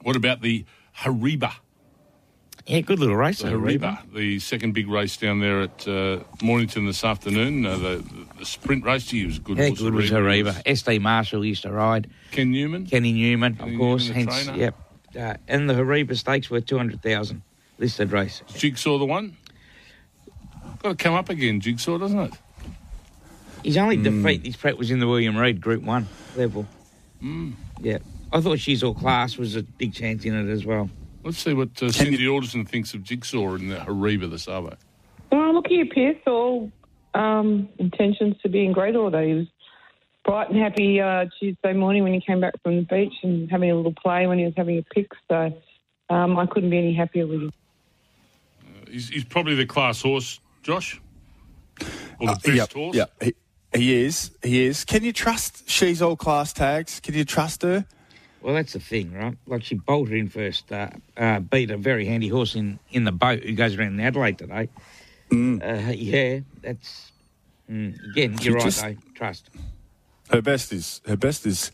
What 0.02 0.18
about 0.18 0.42
the 0.42 0.66
Hareeba? 0.98 1.54
Yeah, 2.66 2.80
good 2.82 3.00
little 3.00 3.16
race. 3.16 3.40
The. 3.40 3.50
Hareeba, 3.50 4.14
the 4.14 4.40
second 4.40 4.74
big 4.74 4.88
race 4.88 5.18
down 5.18 5.40
there 5.40 5.62
at 5.62 5.88
uh, 5.88 6.20
Mornington 6.42 6.86
this 6.86 7.04
afternoon. 7.04 7.66
Uh, 7.66 7.78
the, 7.78 8.26
the 8.40 8.46
sprint 8.46 8.86
race, 8.86 9.06
gee, 9.06 9.26
was 9.26 9.40
good. 9.40 9.58
How 9.58 9.68
horse, 9.68 9.80
good 9.80 9.94
was 9.94 10.12
Hareeba. 10.12 10.64
SD 10.64 11.02
Marshall 11.02 11.44
used 11.44 11.64
to 11.64 11.72
ride. 11.72 12.10
Ken 12.32 12.52
Newman. 12.52 12.86
Kenny 12.86 13.14
Newman, 13.14 13.56
Kenny 13.56 13.74
of 13.74 13.80
course. 13.80 14.08
Newman, 14.10 14.28
hence, 14.28 14.46
trainer. 14.46 14.60
yep. 14.60 14.76
Uh, 15.18 15.38
and 15.48 15.70
the 15.70 15.74
Hareeba 15.74 16.18
Stakes 16.18 16.50
were 16.50 16.62
two 16.62 16.78
hundred 16.78 17.02
thousand 17.02 17.44
listed 17.78 18.12
race. 18.12 18.42
Jigsaw 18.48 18.98
the 18.98 19.06
one. 19.06 19.38
Got 20.82 20.98
to 20.98 21.04
come 21.04 21.14
up 21.14 21.30
again, 21.30 21.60
Jigsaw, 21.62 21.98
doesn't 21.98 22.20
it? 22.20 22.34
His 23.64 23.78
only 23.78 23.96
Hmm. 23.98 24.04
defeat 24.04 24.44
this 24.44 24.56
prep 24.56 24.78
was 24.78 24.92
in 24.92 25.00
the 25.00 25.08
William 25.08 25.38
Reid 25.38 25.62
Group 25.62 25.84
One 25.84 26.08
level. 26.36 26.66
Hmm. 27.22 27.52
Yeah, 27.80 28.00
I 28.32 28.42
thought 28.42 28.60
she's 28.60 28.84
all 28.84 28.94
class 28.94 29.38
was 29.38 29.56
a 29.56 29.64
big 29.64 29.94
chance 29.94 30.26
in 30.26 30.34
it 30.36 30.52
as 30.52 30.66
well. 30.66 30.90
Let's 31.24 31.38
see 31.38 31.54
what 31.54 31.82
uh, 31.82 31.90
Cindy 31.90 32.28
Alderson 32.28 32.66
thinks 32.66 32.94
of 32.94 33.04
Jigsaw 33.04 33.56
in 33.56 33.70
the 33.70 33.78
Hareeba 33.78 34.30
this 34.30 34.48
Arvo. 34.48 34.76
Well, 35.32 35.54
look, 35.54 35.68
he 35.68 35.80
appears 35.82 36.18
to 36.26 36.32
all 36.32 36.72
um, 37.14 37.70
intentions 37.80 38.36
to 38.44 38.50
be 38.50 38.66
in 38.66 38.74
great 38.74 38.96
order. 38.98 39.22
He 39.22 39.34
was 39.34 39.48
bright 40.26 40.50
and 40.50 40.60
happy 40.60 41.00
uh, 41.00 41.26
Tuesday 41.40 41.72
morning 41.74 42.04
when 42.04 42.14
he 42.14 42.20
came 42.20 42.42
back 42.42 42.54
from 42.62 42.76
the 42.76 42.82
beach 42.82 43.14
and 43.24 43.50
having 43.50 43.72
a 43.72 43.76
little 43.76 43.94
play 43.94 44.28
when 44.28 44.38
he 44.38 44.44
was 44.46 44.54
having 44.58 44.78
a 44.78 44.84
pick. 44.94 45.08
So 45.32 45.54
um, 46.10 46.38
I 46.38 46.46
couldn't 46.46 46.70
be 46.70 46.78
any 46.78 46.94
happier 46.94 47.26
with 47.26 47.44
him. 47.44 47.52
He's, 48.94 49.10
he's 49.10 49.24
probably 49.24 49.56
the 49.56 49.66
class 49.66 50.02
horse, 50.04 50.40
Josh, 50.62 51.02
or 52.20 52.28
the 52.28 52.32
Uh, 52.32 52.36
best 52.36 52.48
yep, 52.48 52.74
horse. 52.74 52.96
Yeah, 52.96 53.06
He, 53.22 53.34
he 53.76 54.06
is. 54.06 54.30
He 54.44 54.66
is. 54.66 54.86
Can 54.86 55.04
you 55.04 55.12
trust 55.12 55.68
she's 55.68 56.00
all 56.00 56.16
class 56.16 56.54
tags? 56.54 57.00
Can 57.00 57.16
you 57.16 57.26
trust 57.26 57.64
her? 57.64 57.86
Well, 58.44 58.54
that's 58.54 58.74
the 58.74 58.80
thing, 58.80 59.12
right? 59.14 59.36
Like 59.48 59.64
she 59.64 59.76
bolted 59.76 60.14
in 60.14 60.30
first, 60.30 60.72
uh, 60.72 60.90
uh, 61.18 61.40
beat 61.40 61.72
a 61.72 61.78
very 61.78 62.06
handy 62.06 62.28
horse 62.28 62.54
in, 62.56 62.78
in 62.92 63.04
the 63.04 63.12
boat 63.12 63.42
who 63.44 63.54
goes 63.54 63.76
around 63.76 63.94
in 63.94 64.00
Adelaide 64.02 64.38
today. 64.38 64.70
Uh, 65.32 65.92
yeah, 65.96 66.42
that's 66.62 67.12
mm, 67.68 67.98
again. 68.12 68.38
You're 68.42 68.56
right, 68.56 68.64
just- 68.64 68.82
though. 68.84 68.96
Trust. 69.16 69.50
Her 70.30 70.42
best 70.42 70.72
is 70.72 71.02
her 71.08 71.18
best 71.18 71.46
is 71.48 71.72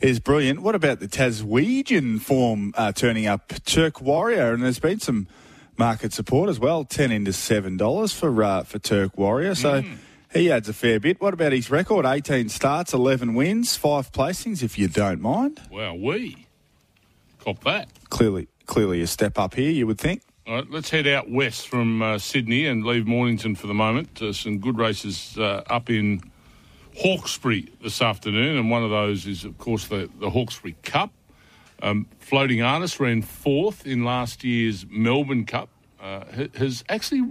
is 0.00 0.18
brilliant. 0.18 0.60
What 0.62 0.74
about 0.74 0.98
the 1.00 1.06
Taswegian 1.08 2.20
form 2.20 2.72
uh, 2.76 2.90
turning 2.92 3.26
up? 3.26 3.52
Turk 3.64 4.00
Warrior, 4.00 4.52
and 4.52 4.62
there's 4.64 4.78
been 4.80 4.98
some 5.00 5.26
market 5.78 6.12
support 6.12 6.48
as 6.50 6.58
well. 6.58 6.84
Ten 6.84 7.12
into 7.12 7.32
seven 7.32 7.76
dollars 7.76 8.12
for 8.12 8.42
uh, 8.42 8.64
for 8.64 8.78
Turk 8.78 9.16
Warrior. 9.16 9.54
So. 9.54 9.84
He 10.30 10.52
adds 10.52 10.68
a 10.68 10.74
fair 10.74 11.00
bit. 11.00 11.22
What 11.22 11.32
about 11.32 11.52
his 11.52 11.70
record? 11.70 12.04
18 12.04 12.50
starts, 12.50 12.92
11 12.92 13.32
wins, 13.32 13.76
five 13.76 14.12
placings, 14.12 14.62
if 14.62 14.78
you 14.78 14.86
don't 14.86 15.22
mind. 15.22 15.58
Wow, 15.70 15.94
we 15.94 16.46
cop 17.38 17.64
that. 17.64 17.88
Clearly, 18.10 18.46
clearly 18.66 19.00
a 19.00 19.06
step 19.06 19.38
up 19.38 19.54
here, 19.54 19.70
you 19.70 19.86
would 19.86 19.98
think. 19.98 20.20
All 20.46 20.56
right, 20.56 20.70
let's 20.70 20.90
head 20.90 21.06
out 21.06 21.30
west 21.30 21.68
from 21.68 22.02
uh, 22.02 22.18
Sydney 22.18 22.66
and 22.66 22.84
leave 22.84 23.06
Mornington 23.06 23.54
for 23.54 23.66
the 23.66 23.74
moment. 23.74 24.20
Uh, 24.20 24.32
some 24.34 24.58
good 24.58 24.78
races 24.78 25.36
uh, 25.38 25.62
up 25.68 25.88
in 25.88 26.22
Hawkesbury 26.96 27.70
this 27.82 28.02
afternoon, 28.02 28.56
and 28.58 28.70
one 28.70 28.84
of 28.84 28.90
those 28.90 29.26
is, 29.26 29.44
of 29.44 29.56
course, 29.58 29.88
the, 29.88 30.10
the 30.20 30.30
Hawkesbury 30.30 30.76
Cup. 30.82 31.10
Um, 31.82 32.06
Floating 32.18 32.62
Artist 32.62 32.98
ran 33.00 33.22
fourth 33.22 33.86
in 33.86 34.04
last 34.04 34.42
year's 34.44 34.84
Melbourne 34.90 35.44
Cup. 35.44 35.68
Uh, 36.00 36.24
has 36.56 36.84
actually 36.88 37.22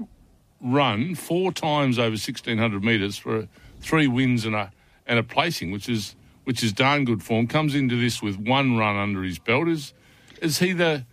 run 0.62 1.16
four 1.16 1.52
times 1.52 1.98
over 2.00 2.12
1600 2.12 2.84
metres 2.84 3.18
for 3.18 3.48
three 3.80 4.08
wins 4.08 4.46
and 4.46 4.56
a 4.56 4.72
and 5.06 5.20
a 5.20 5.24
placing, 5.24 5.72
which 5.72 5.88
is 5.88 6.16
which 6.44 6.64
is 6.64 6.74
darn 6.74 7.06
good 7.06 7.24
form. 7.24 7.48
Comes 7.48 7.76
into 7.76 8.00
this 8.00 8.22
with 8.22 8.38
one 8.38 8.78
run 8.78 8.96
under 8.98 9.24
his 9.24 9.40
belt. 9.40 9.68
Is 9.68 9.94
is 10.42 10.60
he 10.60 10.74
the 10.74 11.06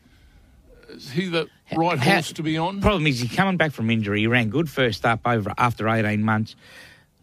is 0.89 1.11
he 1.11 1.29
the 1.29 1.49
right 1.77 1.99
How- 1.99 2.13
horse 2.15 2.33
to 2.35 2.43
be 2.43 2.57
on? 2.59 2.81
Problem 2.81 3.07
is, 3.07 3.21
he's 3.21 3.33
coming 3.33 3.57
back 3.57 3.73
from 3.73 3.89
injury. 3.91 4.21
He 4.21 4.27
ran 4.27 4.49
good 4.51 4.69
first 4.71 5.05
up 5.05 5.21
over 5.27 5.53
after 5.59 5.89
18 5.89 6.23
months. 6.23 6.55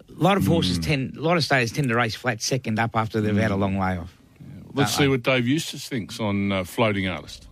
A 0.10 0.14
lot 0.24 0.36
of 0.38 0.46
horses 0.46 0.78
Hmm. 0.78 0.84
tend, 0.84 1.18
a 1.18 1.22
lot 1.22 1.38
of 1.38 1.44
stayers 1.44 1.72
tend 1.72 1.88
to 1.90 1.96
race 1.96 2.16
flat 2.16 2.42
second 2.42 2.80
up 2.80 2.96
after 2.96 3.22
they've 3.22 3.36
had 3.36 3.52
a 3.52 3.56
long 3.56 3.78
layoff. 3.80 4.18
Let's 4.74 4.96
Uh, 4.96 5.00
see 5.00 5.08
what 5.08 5.24
Dave 5.24 5.48
Eustace 5.48 5.88
thinks 5.88 6.20
on 6.20 6.52
uh, 6.52 6.64
Floating 6.64 7.08
Artist. 7.08 7.48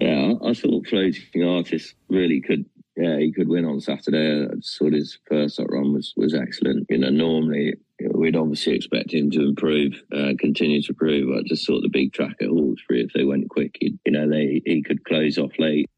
Yeah, 0.00 0.34
I 0.42 0.50
I 0.50 0.54
thought 0.54 0.86
floating 0.86 1.44
artist 1.44 1.94
really 2.08 2.40
could. 2.40 2.64
Yeah, 2.96 3.18
he 3.18 3.32
could 3.32 3.48
win 3.48 3.64
on 3.64 3.80
Saturday. 3.80 4.44
I 4.44 4.54
just 4.56 4.78
thought 4.78 4.92
his 4.92 5.18
first 5.28 5.60
up 5.60 5.68
run 5.70 5.92
was 5.92 6.12
was 6.16 6.34
excellent. 6.34 6.86
You 6.88 6.98
know, 6.98 7.10
normally 7.10 7.74
we'd 8.14 8.36
obviously 8.36 8.74
expect 8.74 9.12
him 9.12 9.30
to 9.32 9.42
improve, 9.42 10.02
uh, 10.12 10.32
continue 10.38 10.82
to 10.82 10.90
improve. 10.90 11.36
I 11.36 11.42
just 11.46 11.66
thought 11.66 11.82
the 11.82 11.88
big 11.88 12.12
track 12.12 12.36
at 12.40 12.48
Hawkesbury, 12.48 13.02
if 13.02 13.12
they 13.12 13.24
went 13.24 13.48
quick, 13.48 13.76
he'd, 13.80 13.98
you 14.04 14.12
know, 14.12 14.28
they 14.28 14.62
he 14.64 14.82
could 14.82 15.04
close 15.04 15.38
off 15.38 15.52
late. 15.58 15.88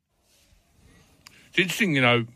It's 1.48 1.58
interesting, 1.58 1.94
you 1.94 2.02
know. 2.02 2.26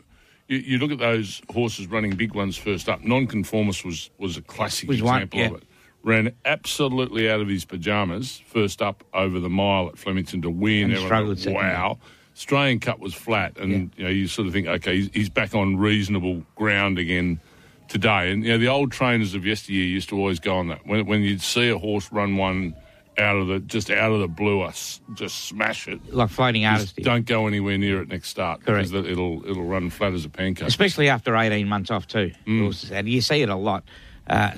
You, 0.49 0.59
you 0.59 0.79
look 0.79 0.91
at 0.91 0.99
those 0.99 1.41
horses 1.50 1.87
running 1.87 2.17
big 2.17 2.35
ones 2.35 2.59
first 2.59 2.88
up. 2.88 3.03
Nonconformist 3.03 3.85
was 3.85 4.11
was 4.19 4.37
a 4.37 4.43
classic 4.43 4.88
Was 4.88 5.03
one, 5.03 5.23
example 5.23 5.41
yeah. 5.41 5.47
of 5.47 5.55
it. 5.55 5.64
Ran 6.04 6.34
absolutely 6.44 7.30
out 7.30 7.40
of 7.40 7.49
his 7.49 7.64
pajamas 7.64 8.42
first 8.46 8.82
up 8.82 9.02
over 9.14 9.40
the 9.40 9.49
mile 9.49 9.88
at 9.88 9.99
Flemington 9.99 10.42
to 10.42 10.50
win. 10.50 10.90
And 10.90 11.00
struggled 11.00 11.44
wow. 11.46 11.99
Australian 12.37 12.78
Cup 12.80 12.99
was 12.99 13.14
flat, 13.14 13.56
and 13.58 13.90
you 13.96 14.04
know 14.04 14.11
you 14.11 14.28
sort 14.28 14.46
of 14.46 14.52
think, 14.52 14.66
okay, 14.66 14.96
he's, 14.96 15.11
he's 15.14 15.28
back 15.30 15.54
on 15.54 15.76
reasonable 15.76 16.42
ground 16.56 16.99
again 16.99 17.40
today. 17.88 18.32
And 18.32 18.44
you 18.44 18.52
know 18.52 18.58
the 18.58 18.68
old 18.68 18.92
trainers 18.92 19.34
of 19.34 19.46
yesteryear 19.46 19.84
used 19.84 20.08
to 20.11 20.18
always 20.18 20.40
go 20.40 20.56
on 20.56 20.68
that 20.68 20.87
when 20.87 21.06
when 21.06 21.23
you'd 21.23 21.40
see 21.40 21.68
a 21.70 21.78
horse 21.78 22.11
run 22.12 22.37
one 22.37 22.75
out 23.18 23.37
of 23.37 23.46
the 23.46 23.61
just 23.61 23.90
out 23.90 24.12
of 24.12 24.20
the 24.20 24.28
blue, 24.28 24.62
us 24.62 25.00
just 25.14 25.44
smash 25.44 25.88
it. 25.88 26.12
Like 26.12 26.30
floating 26.30 26.66
artist. 26.66 26.96
don't 26.96 27.26
go 27.26 27.46
anywhere 27.46 27.78
near 27.78 28.02
it 28.02 28.08
next 28.08 28.28
start 28.28 28.64
Correct. 28.64 28.90
because 28.90 29.08
it'll 29.08 29.49
it'll 29.49 29.64
run 29.64 29.90
flat 29.90 30.12
as 30.12 30.25
a 30.25 30.28
pancake. 30.28 30.66
Especially 30.68 31.08
after 31.08 31.37
18 31.37 31.68
months 31.68 31.90
off, 31.90 32.06
too. 32.06 32.32
Mm. 32.46 32.62
Horses 32.62 32.90
had- 32.90 33.08
You 33.08 33.20
see 33.20 33.42
it 33.42 33.49
a 33.49 33.56
lot 33.56 33.84
uh, 34.26 34.52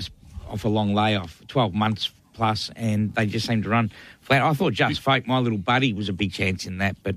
off 0.49 0.65
a 0.65 0.69
long 0.69 0.93
layoff, 0.93 1.41
12 1.47 1.73
months 1.73 2.11
plus, 2.33 2.69
and 2.75 3.13
they 3.15 3.25
just 3.25 3.47
seem 3.47 3.63
to 3.63 3.69
run 3.69 3.91
flat. 4.21 4.41
I 4.41 4.53
thought 4.53 4.73
Just 4.73 5.01
Fake, 5.01 5.27
my 5.27 5.39
little 5.39 5.57
buddy, 5.57 5.93
was 5.93 6.07
a 6.07 6.13
big 6.13 6.31
chance 6.31 6.65
in 6.65 6.77
that, 6.77 6.95
but 7.03 7.15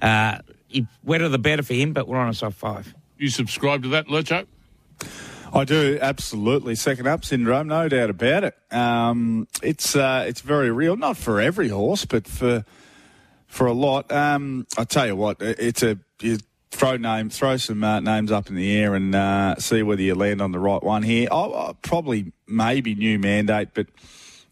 uh, 0.00 0.38
he, 0.68 0.86
wetter 1.04 1.28
the 1.28 1.38
better 1.38 1.62
for 1.62 1.74
him, 1.74 1.92
but 1.92 2.08
we're 2.08 2.18
on 2.18 2.28
a 2.28 2.34
soft 2.34 2.56
five. 2.56 2.94
You 3.18 3.28
subscribe 3.28 3.82
to 3.82 3.88
that, 3.90 4.06
Lurcho? 4.06 4.46
I 5.54 5.64
do 5.64 5.98
absolutely 6.00 6.74
second 6.74 7.06
up 7.06 7.24
syndrome, 7.24 7.68
no 7.68 7.86
doubt 7.88 8.08
about 8.08 8.44
it. 8.44 8.56
Um, 8.70 9.46
it's 9.62 9.94
uh, 9.94 10.24
it's 10.26 10.40
very 10.40 10.70
real, 10.70 10.96
not 10.96 11.18
for 11.18 11.40
every 11.40 11.68
horse, 11.68 12.06
but 12.06 12.26
for 12.26 12.64
for 13.48 13.66
a 13.66 13.72
lot. 13.74 14.10
Um, 14.10 14.66
I 14.78 14.84
tell 14.84 15.06
you 15.06 15.14
what, 15.14 15.36
it's 15.42 15.82
a 15.82 15.98
you 16.22 16.38
throw 16.72 16.96
name, 16.96 17.30
throw 17.30 17.56
some 17.56 17.84
uh, 17.84 18.00
names 18.00 18.32
up 18.32 18.48
in 18.48 18.56
the 18.56 18.76
air 18.76 18.94
and 18.94 19.14
uh, 19.14 19.54
see 19.56 19.82
whether 19.82 20.02
you 20.02 20.14
land 20.14 20.40
on 20.40 20.50
the 20.50 20.58
right 20.58 20.82
one 20.82 21.02
here. 21.02 21.28
I, 21.30 21.36
I 21.36 21.72
probably 21.82 22.32
maybe 22.46 22.94
new 22.94 23.18
mandate, 23.18 23.68
but. 23.74 23.86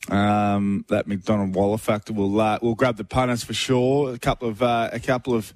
Um, 0.08 0.86
that 0.88 1.06
McDonald 1.06 1.54
Waller 1.54 1.76
factor 1.76 2.14
will 2.14 2.40
uh, 2.40 2.58
will 2.62 2.74
grab 2.74 2.96
the 2.96 3.04
punters 3.04 3.44
for 3.44 3.52
sure. 3.52 4.14
A 4.14 4.18
couple 4.18 4.48
of 4.48 4.62
uh, 4.62 4.88
a 4.90 4.98
couple 4.98 5.34
of 5.34 5.52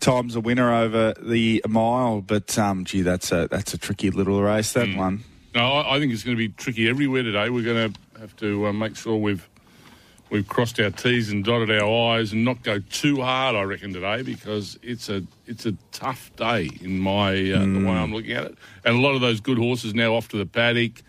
times 0.00 0.36
a 0.36 0.40
winner 0.40 0.72
over 0.72 1.14
the 1.20 1.62
mile, 1.66 2.20
but 2.20 2.56
um, 2.58 2.84
gee, 2.84 3.00
that's 3.00 3.32
a 3.32 3.48
that's 3.50 3.72
a 3.72 3.78
tricky 3.78 4.10
little 4.10 4.42
race 4.42 4.74
that 4.74 4.94
one. 4.96 5.24
No, 5.54 5.72
I, 5.72 5.96
I 5.96 5.98
think 5.98 6.12
it's 6.12 6.22
going 6.22 6.36
to 6.36 6.38
be 6.38 6.50
tricky 6.50 6.88
everywhere 6.90 7.22
today. 7.22 7.48
We're 7.48 7.64
going 7.64 7.94
to 7.94 8.20
have 8.20 8.36
to 8.36 8.66
uh, 8.66 8.72
make 8.74 8.96
sure 8.96 9.16
we've 9.16 9.48
we've 10.30 10.46
crossed 10.48 10.78
our 10.80 10.90
T's 10.90 11.30
and 11.30 11.44
dotted 11.44 11.70
our 11.70 12.16
I's 12.18 12.32
and 12.32 12.44
not 12.44 12.62
go 12.62 12.78
too 12.78 13.20
hard. 13.22 13.54
I 13.56 13.62
reckon 13.62 13.92
today 13.92 14.22
because 14.22 14.78
it's 14.82 15.08
a 15.08 15.22
it's 15.46 15.66
a 15.66 15.72
tough 15.92 16.30
day 16.36 16.70
in 16.80 16.98
my 16.98 17.30
uh, 17.30 17.60
the 17.64 17.82
way 17.84 17.92
I'm 17.92 18.12
looking 18.12 18.32
at 18.32 18.44
it. 18.44 18.58
And 18.84 18.96
a 18.96 19.00
lot 19.00 19.14
of 19.14 19.20
those 19.20 19.40
good 19.40 19.58
horses 19.58 19.94
now 19.94 20.14
off 20.14 20.28
to 20.28 20.36
the 20.36 20.46
paddock. 20.46 21.02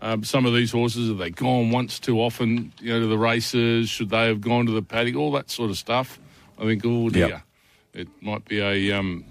Um, 0.00 0.22
some 0.24 0.44
of 0.44 0.52
these 0.52 0.70
horses 0.72 1.08
have 1.08 1.18
they 1.18 1.30
gone 1.30 1.70
once 1.70 1.98
too 1.98 2.20
often? 2.20 2.72
You 2.80 2.92
know, 2.94 3.00
to 3.00 3.06
the 3.06 3.16
races. 3.18 3.88
Should 3.88 4.10
they 4.10 4.26
have 4.26 4.40
gone 4.40 4.66
to 4.66 4.72
the 4.72 4.82
paddock? 4.82 5.14
All 5.16 5.32
that 5.32 5.50
sort 5.50 5.70
of 5.70 5.78
stuff. 5.78 6.18
I 6.58 6.62
think. 6.64 6.82
Oh 6.84 7.08
dear, 7.08 7.28
Yep. 7.28 7.42
it 7.94 8.08
might 8.20 8.44
be 8.44 8.60
a 8.60 8.92
um, 8.98 9.24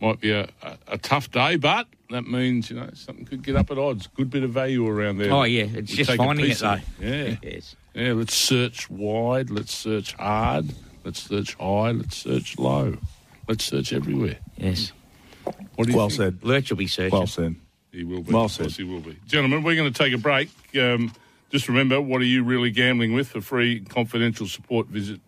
might 0.00 0.20
be 0.20 0.30
a, 0.30 0.48
a, 0.62 0.78
a 0.88 0.98
tough 0.98 1.30
day, 1.30 1.56
but 1.56 1.86
that 2.10 2.26
means 2.26 2.70
you 2.70 2.76
know 2.76 2.88
something 2.94 3.24
could 3.24 3.42
get 3.42 3.56
up 3.56 3.70
at 3.70 3.78
odds. 3.78 4.06
Good 4.14 4.30
bit 4.30 4.42
of 4.44 4.50
value 4.50 4.86
around 4.86 5.18
there. 5.18 5.32
Oh, 5.32 5.42
yeah, 5.42 5.64
it's 5.64 5.90
We 5.90 5.96
just 6.04 6.12
finding 6.16 6.50
it, 6.50 6.58
though. 6.58 6.74
of 6.74 6.82
Yeah, 7.00 7.36
Yes. 7.42 7.76
Yeah. 7.94 8.12
Let's 8.12 8.34
search 8.34 8.90
wide. 8.90 9.50
Let's 9.50 9.74
search 9.74 10.14
hard. 10.14 10.70
Let's 11.04 11.22
search 11.22 11.54
high. 11.54 11.92
Let's 11.92 12.16
search 12.16 12.58
low. 12.58 12.96
Let's 13.48 13.64
search 13.64 13.92
everywhere. 13.92 14.36
Yes. 14.56 14.92
What 15.74 15.86
do 15.86 15.92
you 15.92 15.96
Well 15.96 16.08
think? 16.08 16.18
said. 16.18 16.44
Lurch 16.44 16.70
will 16.70 16.76
be 16.76 16.86
searching. 16.86 17.18
Well 17.18 17.26
said. 17.26 17.56
He 17.92 18.04
will 18.04 18.22
be. 18.22 18.32
Well 18.32 18.44
Of 18.44 18.56
course 18.56 18.74
said. 18.76 18.84
he 18.84 18.84
will 18.84 19.00
be. 19.00 19.16
Gentlemen, 19.26 19.62
we're 19.62 19.74
going 19.76 19.92
to 19.92 19.98
take 20.04 20.12
a 20.12 20.18
break. 20.18 20.50
Um, 20.78 21.12
just 21.50 21.68
remember, 21.68 22.00
what 22.00 22.20
are 22.20 22.24
you 22.26 22.44
really 22.44 22.70
gambling 22.70 23.14
with? 23.14 23.28
For 23.28 23.40
free 23.40 23.80
confidential 23.80 24.46
support, 24.46 24.86
visit 24.86 25.20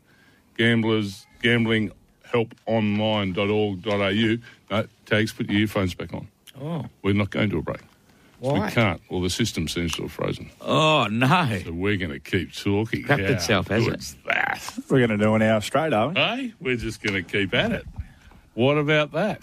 gamblers 0.56 1.26
gamblinghelponline.org.au. 1.42 4.36
No, 4.70 4.86
tags, 5.06 5.32
put 5.32 5.50
your 5.50 5.60
earphones 5.60 5.94
back 5.94 6.14
on. 6.14 6.28
Oh. 6.60 6.86
We're 7.02 7.14
not 7.14 7.30
going 7.30 7.50
to 7.50 7.58
a 7.58 7.62
break. 7.62 7.80
Why? 8.42 8.66
We 8.66 8.72
can't. 8.72 9.00
Well, 9.08 9.20
the 9.20 9.30
system 9.30 9.68
seems 9.68 9.92
to 9.92 10.02
have 10.02 10.10
frozen. 10.10 10.50
Oh, 10.60 11.06
no. 11.08 11.60
So 11.64 11.70
we're 11.70 11.96
going 11.96 12.10
to 12.10 12.18
keep 12.18 12.52
talking. 12.52 13.04
Crapped 13.04 13.24
How 13.24 13.32
itself, 13.34 13.68
has 13.68 13.84
good's 13.86 14.16
that? 14.26 14.60
We're 14.90 15.06
going 15.06 15.16
to 15.16 15.24
do 15.24 15.32
an 15.36 15.42
hour 15.42 15.60
straight, 15.60 15.92
are 15.92 16.08
we? 16.08 16.14
Hey, 16.14 16.52
we're 16.60 16.74
just 16.74 17.00
going 17.04 17.14
to 17.14 17.22
keep 17.22 17.54
at 17.54 17.70
it. 17.70 17.84
What 18.54 18.78
about 18.78 19.12
that? 19.12 19.42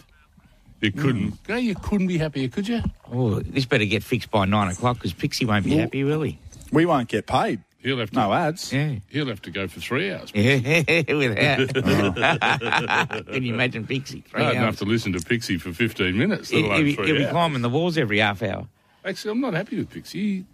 You 0.82 0.92
couldn't. 0.92 1.30
Hmm. 1.30 1.52
No, 1.52 1.56
you 1.56 1.76
couldn't 1.76 2.08
be 2.08 2.18
happier, 2.18 2.50
could 2.50 2.68
you? 2.68 2.82
Oh, 3.10 3.40
this 3.40 3.64
better 3.64 3.86
get 3.86 4.04
fixed 4.04 4.32
by 4.32 4.44
nine 4.44 4.70
o'clock 4.70 4.98
because 4.98 5.14
Pixie 5.14 5.46
won't 5.46 5.64
be 5.64 5.78
happy, 5.78 6.04
will 6.04 6.24
he? 6.24 6.38
We 6.74 6.86
won't 6.86 7.08
get 7.08 7.26
paid. 7.26 7.62
He'll 7.78 8.00
have 8.00 8.10
to. 8.10 8.16
No 8.18 8.34
ads. 8.34 8.74
Yeah. 8.74 8.96
He'll 9.08 9.28
have 9.28 9.42
to 9.44 9.52
go 9.52 9.70
for 9.70 9.80
three 9.80 10.12
hours. 10.12 10.34
Without. 10.36 11.74
Can 13.28 13.44
you 13.44 13.54
imagine 13.54 13.88
Pixie? 13.88 14.26
Three 14.28 14.44
Hard 14.44 14.58
enough 14.58 14.76
to 14.80 14.86
listen 14.86 15.14
to 15.14 15.22
Pixie 15.22 15.58
for 15.58 15.72
15 15.72 16.18
minutes, 16.18 16.50
He'll 16.50 16.66
alone 16.66 16.84
be, 16.84 16.96
he'll 16.96 17.16
be 17.16 17.26
climbing 17.28 17.62
the 17.62 17.70
walls 17.70 17.98
every 17.98 18.20
half 18.20 18.44
hour. 18.44 18.68
Actually, 19.10 19.32
I'm 19.32 19.42
not 19.42 19.54
happy 19.54 19.78
with 19.78 19.90
Pixie. 19.90 20.46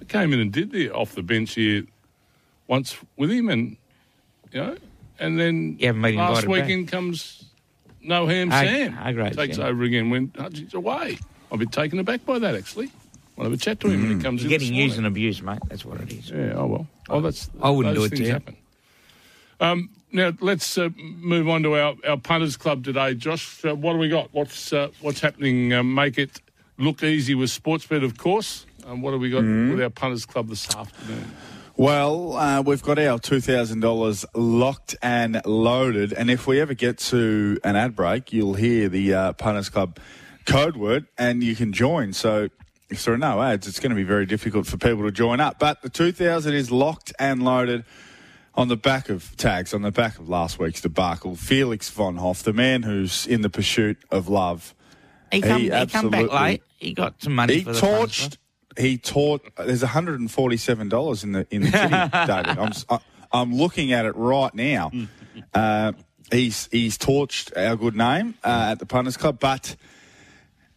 I 0.00 0.04
came 0.04 0.32
in 0.32 0.40
and 0.40 0.52
did 0.52 0.70
the 0.72 0.90
off 0.90 1.14
the 1.14 1.22
bench 1.22 1.54
here 1.54 1.84
once 2.66 2.96
with 3.16 3.30
him, 3.30 3.48
and 3.48 3.76
you 4.52 4.60
know, 4.60 4.76
and 5.18 5.38
then 5.40 5.76
You 5.78 5.86
haven't 5.86 6.02
been 6.02 6.16
last 6.16 6.44
invited 6.44 6.46
back. 6.48 6.68
weekend 6.68 6.88
comes 6.88 7.44
no 8.02 8.26
ham 8.26 8.50
Hag- 8.50 8.68
Sam 8.68 8.92
Hargraves, 8.92 9.36
takes 9.36 9.58
yeah. 9.58 9.66
over 9.66 9.82
again 9.84 10.10
when 10.10 10.32
Hudgens 10.36 10.74
away. 10.74 11.18
I've 11.50 11.58
been 11.58 11.68
taken 11.68 11.98
aback 11.98 12.24
by 12.26 12.38
that 12.38 12.54
actually. 12.54 12.90
I'll 13.38 13.44
have 13.44 13.52
a 13.52 13.56
chat 13.56 13.80
to 13.80 13.88
him 13.88 14.02
when 14.02 14.16
he 14.18 14.22
comes 14.22 14.40
Mm. 14.40 14.44
You're 14.44 14.52
in. 14.54 14.58
getting 14.60 14.74
used 14.74 14.98
and 14.98 15.06
abused, 15.06 15.42
mate. 15.42 15.60
That's 15.68 15.84
what 15.84 16.00
it 16.00 16.12
is. 16.12 16.30
Yeah, 16.30 16.52
oh 16.56 16.66
well. 16.66 16.86
Oh, 17.08 17.20
that's 17.22 17.48
I 17.62 17.70
wouldn't 17.70 17.94
do 17.94 18.04
it 18.04 18.10
to 18.10 18.22
you. 18.24 18.30
happen. 18.32 18.56
Um, 19.60 19.90
now 20.12 20.32
let's 20.40 20.76
uh, 20.76 20.90
move 20.96 21.48
on 21.48 21.62
to 21.62 21.74
our, 21.76 21.94
our 22.06 22.16
punters 22.18 22.56
club 22.56 22.84
today. 22.84 23.14
Josh, 23.14 23.64
uh, 23.64 23.74
what 23.74 23.92
do 23.94 23.98
we 23.98 24.08
got? 24.08 24.28
What's 24.32 24.72
uh, 24.72 24.88
what's 25.00 25.20
happening? 25.20 25.72
Uh, 25.72 25.82
make 25.82 26.18
it 26.18 26.40
look 26.82 27.02
easy 27.02 27.34
with 27.34 27.50
Sportsbet, 27.50 28.04
of 28.04 28.16
course. 28.18 28.66
Um, 28.86 29.00
what 29.02 29.12
have 29.12 29.20
we 29.20 29.30
got 29.30 29.42
Mm-hmm. 29.44 29.70
with 29.72 29.82
our 29.82 29.90
punters 29.90 30.26
club 30.26 30.48
this 30.48 30.74
afternoon? 30.74 31.30
Well, 31.76 32.36
uh, 32.36 32.60
we've 32.62 32.82
got 32.82 32.98
our 32.98 33.18
$2,000 33.18 34.24
locked 34.34 34.96
and 35.02 35.40
loaded. 35.46 36.12
And 36.12 36.30
if 36.30 36.46
we 36.46 36.60
ever 36.60 36.74
get 36.74 36.98
to 36.98 37.58
an 37.64 37.76
ad 37.76 37.96
break, 37.96 38.32
you'll 38.32 38.54
hear 38.54 38.88
the 38.88 39.14
uh, 39.14 39.32
Punters 39.32 39.68
Club 39.70 39.98
code 40.44 40.76
word 40.76 41.06
and 41.16 41.42
you 41.42 41.56
can 41.56 41.72
join. 41.72 42.12
So 42.12 42.48
if 42.90 43.04
there 43.04 43.14
are 43.14 43.18
no 43.18 43.40
ads, 43.40 43.66
it's 43.66 43.80
going 43.80 43.90
to 43.90 43.96
be 43.96 44.02
very 44.02 44.26
difficult 44.26 44.66
for 44.66 44.76
people 44.76 45.04
to 45.04 45.10
join 45.12 45.40
up. 45.40 45.58
But 45.58 45.80
the 45.82 45.88
2000 45.88 46.52
is 46.52 46.70
locked 46.70 47.12
and 47.18 47.42
loaded 47.42 47.84
on 48.54 48.68
the 48.68 48.76
back 48.76 49.08
of 49.08 49.34
tags, 49.38 49.72
on 49.72 49.80
the 49.80 49.90
back 49.92 50.18
of 50.18 50.28
last 50.28 50.58
week's 50.58 50.82
debacle. 50.82 51.36
Felix 51.36 51.88
von 51.88 52.16
Hoff, 52.18 52.42
the 52.42 52.52
man 52.52 52.82
who's 52.82 53.26
in 53.26 53.40
the 53.40 53.48
pursuit 53.48 53.96
of 54.10 54.28
love. 54.28 54.74
He 55.30 55.40
come, 55.40 55.62
He 55.62 55.70
he 55.70 55.86
come 55.86 56.10
back 56.10 56.30
late. 56.30 56.62
He 56.82 56.94
got 56.94 57.22
some 57.22 57.34
money 57.34 57.54
He 57.58 57.64
for 57.64 57.72
the 57.72 57.80
torched. 57.80 58.36
He 58.78 58.98
taught. 58.98 59.54
There's 59.56 59.82
147 59.82 60.88
dollars 60.88 61.24
in 61.24 61.32
the 61.32 61.46
in 61.50 61.62
the 61.62 61.70
kitty, 61.70 61.88
David. 62.26 62.58
I'm 62.58 62.72
I- 62.90 63.00
I'm 63.34 63.54
looking 63.54 63.92
at 63.92 64.04
it 64.04 64.14
right 64.14 64.54
now. 64.54 64.90
Uh, 65.54 65.92
he's 66.30 66.68
he's 66.70 66.98
torched 66.98 67.50
our 67.56 67.76
good 67.76 67.96
name 67.96 68.34
uh, 68.44 68.68
at 68.72 68.78
the 68.78 68.84
punters 68.86 69.16
club, 69.16 69.38
but 69.40 69.74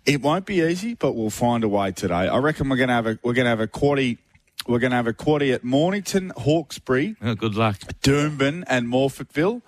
it 0.05 0.21
won't 0.21 0.45
be 0.45 0.61
easy. 0.61 0.93
But 0.93 1.13
we'll 1.15 1.29
find 1.31 1.63
a 1.65 1.67
way 1.67 1.91
today. 1.91 2.13
I 2.29 2.37
reckon 2.37 2.69
we're 2.69 2.77
going 2.77 2.87
to 2.89 2.93
have 2.93 3.07
a 3.07 3.19
we're 3.23 3.33
going 3.33 3.45
to 3.45 3.49
have 3.49 3.59
a 3.59 3.67
quaddy. 3.67 4.19
We're 4.67 4.79
going 4.79 4.91
to 4.91 4.95
have 4.97 5.07
a 5.07 5.13
quaddy 5.13 5.53
at 5.53 5.63
Mornington, 5.65 6.31
Hawkesbury, 6.37 7.17
Oh, 7.21 7.35
good 7.35 7.55
luck. 7.55 7.77
Doomben, 8.01 8.63
and 8.67 8.87
Morphettville, 8.87 9.61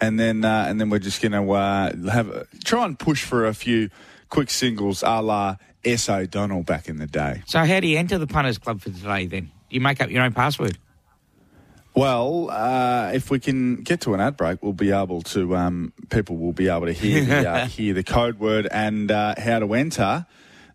and 0.00 0.20
then 0.20 0.44
uh, 0.44 0.66
and 0.68 0.78
then 0.80 0.90
we're 0.90 0.98
just 0.98 1.22
going 1.22 1.32
to 1.32 1.50
uh, 1.52 1.92
have 2.10 2.28
a, 2.28 2.46
try 2.64 2.84
and 2.84 2.98
push 2.98 3.24
for 3.24 3.46
a 3.46 3.54
few 3.54 3.88
quick 4.28 4.50
singles, 4.50 5.02
a 5.02 5.22
la 5.22 5.56
S. 5.86 6.08
O'Donnell 6.08 6.62
back 6.62 6.88
in 6.88 6.98
the 6.98 7.06
day. 7.06 7.42
So, 7.46 7.64
how 7.64 7.80
do 7.80 7.86
you 7.86 7.98
enter 7.98 8.18
the 8.18 8.26
punters 8.26 8.58
club 8.58 8.80
for 8.80 8.90
today? 8.90 9.26
Then 9.26 9.50
you 9.70 9.80
make 9.80 10.00
up 10.00 10.10
your 10.10 10.22
own 10.22 10.32
password. 10.32 10.78
Well, 11.94 12.50
uh, 12.50 13.12
if 13.14 13.30
we 13.30 13.38
can 13.38 13.76
get 13.76 14.02
to 14.02 14.12
an 14.12 14.20
ad 14.20 14.36
break, 14.36 14.62
we'll 14.62 14.74
be 14.74 14.92
able 14.92 15.22
to. 15.22 15.56
Um, 15.56 15.92
people 16.10 16.36
will 16.36 16.52
be 16.52 16.68
able 16.68 16.86
to 16.86 16.92
hear 16.92 17.24
the, 17.24 17.48
uh, 17.48 17.66
hear 17.68 17.94
the 17.94 18.04
code 18.04 18.38
word 18.38 18.68
and 18.70 19.10
uh, 19.10 19.34
how 19.38 19.60
to 19.60 19.72
enter. 19.72 20.26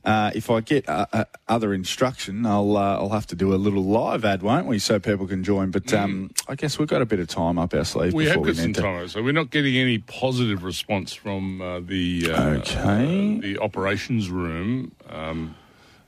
Uh, 0.04 0.32
if 0.34 0.50
I 0.50 0.62
get 0.62 0.90
uh, 0.90 1.06
uh, 1.14 1.26
other 1.48 1.74
instruction, 1.74 2.46
I'll 2.46 2.76
uh, 2.76 2.98
I'll 2.98 3.10
have 3.10 3.28
to 3.28 3.36
do 3.36 3.54
a 3.54 3.56
little 3.56 3.84
live 3.84 4.26
ad, 4.26 4.42
won't 4.42 4.66
we, 4.66 4.80
so 4.80 5.00
people 5.00 5.28
can 5.28 5.44
join. 5.44 5.70
But 5.70 5.94
um, 5.94 6.32
I 6.48 6.56
guess 6.56 6.80
we've 6.80 6.88
got 6.88 7.04
a 7.04 7.06
bit 7.06 7.20
of 7.20 7.28
time 7.28 7.60
up 7.60 7.74
our 7.74 7.84
sleeve 7.86 8.14
We 8.14 8.26
have 8.26 8.42
got 8.42 8.56
some 8.56 8.74
time, 8.74 9.08
so 9.10 9.22
we're 9.22 9.32
not 9.32 9.52
getting 9.52 9.78
any 9.78 10.00
positive 10.00 10.64
response 10.64 11.14
from 11.14 11.62
uh, 11.62 11.80
the 11.82 12.32
uh, 12.32 12.42
Okay. 12.58 13.40
the 13.40 13.60
operations 13.60 14.30
room. 14.30 14.92
Um, 15.08 15.56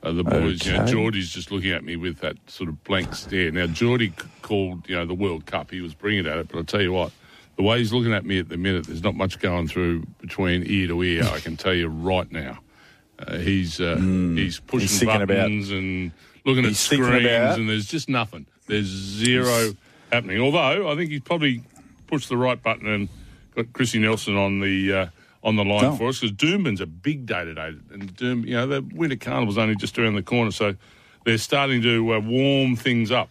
the 0.02 0.22
boys, 0.22 0.66
you 0.66 0.74
know, 0.74 0.84
Geordie's 0.84 1.30
just 1.30 1.50
looking 1.50 1.70
at 1.70 1.82
me 1.82 1.96
with 1.96 2.18
that 2.18 2.36
sort 2.46 2.68
of 2.68 2.82
blank 2.84 3.14
stare. 3.14 3.50
Now, 3.50 3.66
Geordie 3.66 4.12
called, 4.42 4.86
you 4.86 4.96
know, 4.96 5.06
the 5.06 5.14
World 5.14 5.46
Cup. 5.46 5.70
He 5.70 5.80
was 5.80 5.94
bringing 5.94 6.26
it 6.26 6.26
at 6.26 6.36
it, 6.36 6.48
but 6.48 6.58
I'll 6.58 6.64
tell 6.64 6.82
you 6.82 6.92
what, 6.92 7.10
the 7.56 7.62
way 7.62 7.78
he's 7.78 7.90
looking 7.92 8.12
at 8.12 8.26
me 8.26 8.38
at 8.38 8.50
the 8.50 8.58
minute, 8.58 8.86
there's 8.86 9.02
not 9.02 9.14
much 9.14 9.38
going 9.38 9.66
through 9.66 10.04
between 10.20 10.62
ear 10.66 10.88
to 10.88 11.02
ear. 11.02 11.24
I 11.24 11.40
can 11.40 11.56
tell 11.56 11.72
you 11.72 11.88
right 11.88 12.30
now. 12.30 12.58
Uh, 13.26 13.38
he's 13.38 13.80
uh, 13.80 13.96
he's 13.96 14.60
pushing 14.60 14.88
Hmm. 14.88 14.94
thinking 14.98 15.22
about- 15.22 15.36
buttons 15.36 15.70
and 15.70 16.12
looking 16.44 16.64
at 16.66 16.74
screens, 16.76 17.24
about- 17.24 17.58
and 17.58 17.68
there's 17.68 17.86
just 17.88 18.08
nothing. 18.08 18.46
There's 18.66 18.86
zero 18.86 19.74
happening. 20.12 20.40
Although 20.40 20.90
I 20.90 20.96
think 20.96 21.10
he's 21.10 21.20
probably 21.20 21.62
pushed 22.06 22.28
the 22.28 22.36
right 22.36 22.62
button 22.62 22.86
and 22.86 23.08
got 23.54 23.72
Chrissy 23.72 23.98
Nelson 23.98 24.36
on 24.36 24.60
the 24.60 24.92
uh, 24.92 25.06
on 25.42 25.56
the 25.56 25.64
line 25.64 25.84
Oh. 25.84 25.96
for 25.96 26.08
us 26.08 26.20
because 26.20 26.34
Doomben's 26.36 26.80
a 26.80 26.86
big 26.86 27.26
day 27.26 27.44
today, 27.44 27.72
and 27.92 28.14
Doom, 28.16 28.44
you 28.46 28.54
know, 28.54 28.66
the 28.66 28.80
Winter 28.94 29.16
Carnival's 29.16 29.58
only 29.58 29.76
just 29.76 29.98
around 29.98 30.14
the 30.14 30.22
corner, 30.22 30.50
so 30.50 30.74
they're 31.24 31.38
starting 31.38 31.82
to 31.82 32.14
uh, 32.14 32.20
warm 32.20 32.76
things 32.76 33.10
up. 33.10 33.28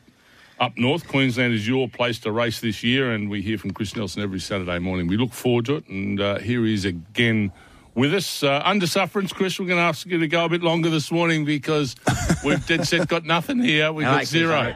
Up 0.60 0.78
north, 0.78 1.08
Queensland 1.08 1.54
is 1.54 1.68
your 1.68 1.90
place 1.90 2.20
to 2.20 2.32
race 2.32 2.60
this 2.60 2.84
year, 2.84 3.12
and 3.12 3.30
we 3.30 3.42
hear 3.42 3.58
from 3.58 3.72
Chris 3.72 3.96
Nelson 3.96 4.22
every 4.22 4.40
Saturday 4.40 4.78
morning. 4.80 5.08
We 5.08 5.18
look 5.18 5.34
forward 5.34 5.66
to 5.66 5.76
it, 5.78 5.88
and 5.88 6.22
uh, 6.22 6.38
here 6.40 6.64
he 6.64 6.74
is 6.76 6.86
again 6.86 7.52
with 7.96 8.14
us. 8.14 8.44
Uh, 8.44 8.62
under 8.64 8.88
sufferance, 8.88 9.34
Chris, 9.34 9.60
we're 9.60 9.68
going 9.68 9.78
to 9.80 9.84
ask 9.84 10.06
you 10.06 10.18
to 10.20 10.28
go 10.28 10.46
a 10.46 10.50
bit 10.50 10.62
longer 10.62 10.90
this 10.90 11.12
morning 11.12 11.46
because 11.46 11.96
we've 12.44 12.66
dead 12.66 12.88
set 12.88 13.08
got 13.08 13.26
nothing 13.26 13.60
here. 13.60 13.92
We've 13.92 14.06
got 14.06 14.16
like 14.16 14.28
zero. 14.28 14.76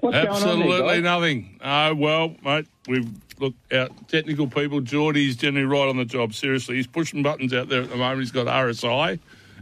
What's 0.00 0.16
Absolutely 0.16 0.66
going 0.66 0.80
on 0.82 0.86
there, 0.86 1.00
nothing. 1.00 1.60
Oh, 1.62 1.94
well, 1.94 2.36
mate, 2.44 2.66
we've 2.86 3.08
look 3.40 3.54
our 3.72 3.88
technical 4.08 4.46
people. 4.46 4.80
Geordie's 4.80 5.36
generally 5.36 5.66
right 5.66 5.88
on 5.88 5.96
the 5.96 6.04
job. 6.04 6.34
Seriously, 6.34 6.76
he's 6.76 6.86
pushing 6.86 7.22
buttons 7.22 7.52
out 7.52 7.68
there 7.68 7.82
at 7.82 7.90
the 7.90 7.96
moment. 7.96 8.20
He's 8.20 8.30
got 8.30 8.46
RSI, 8.46 9.18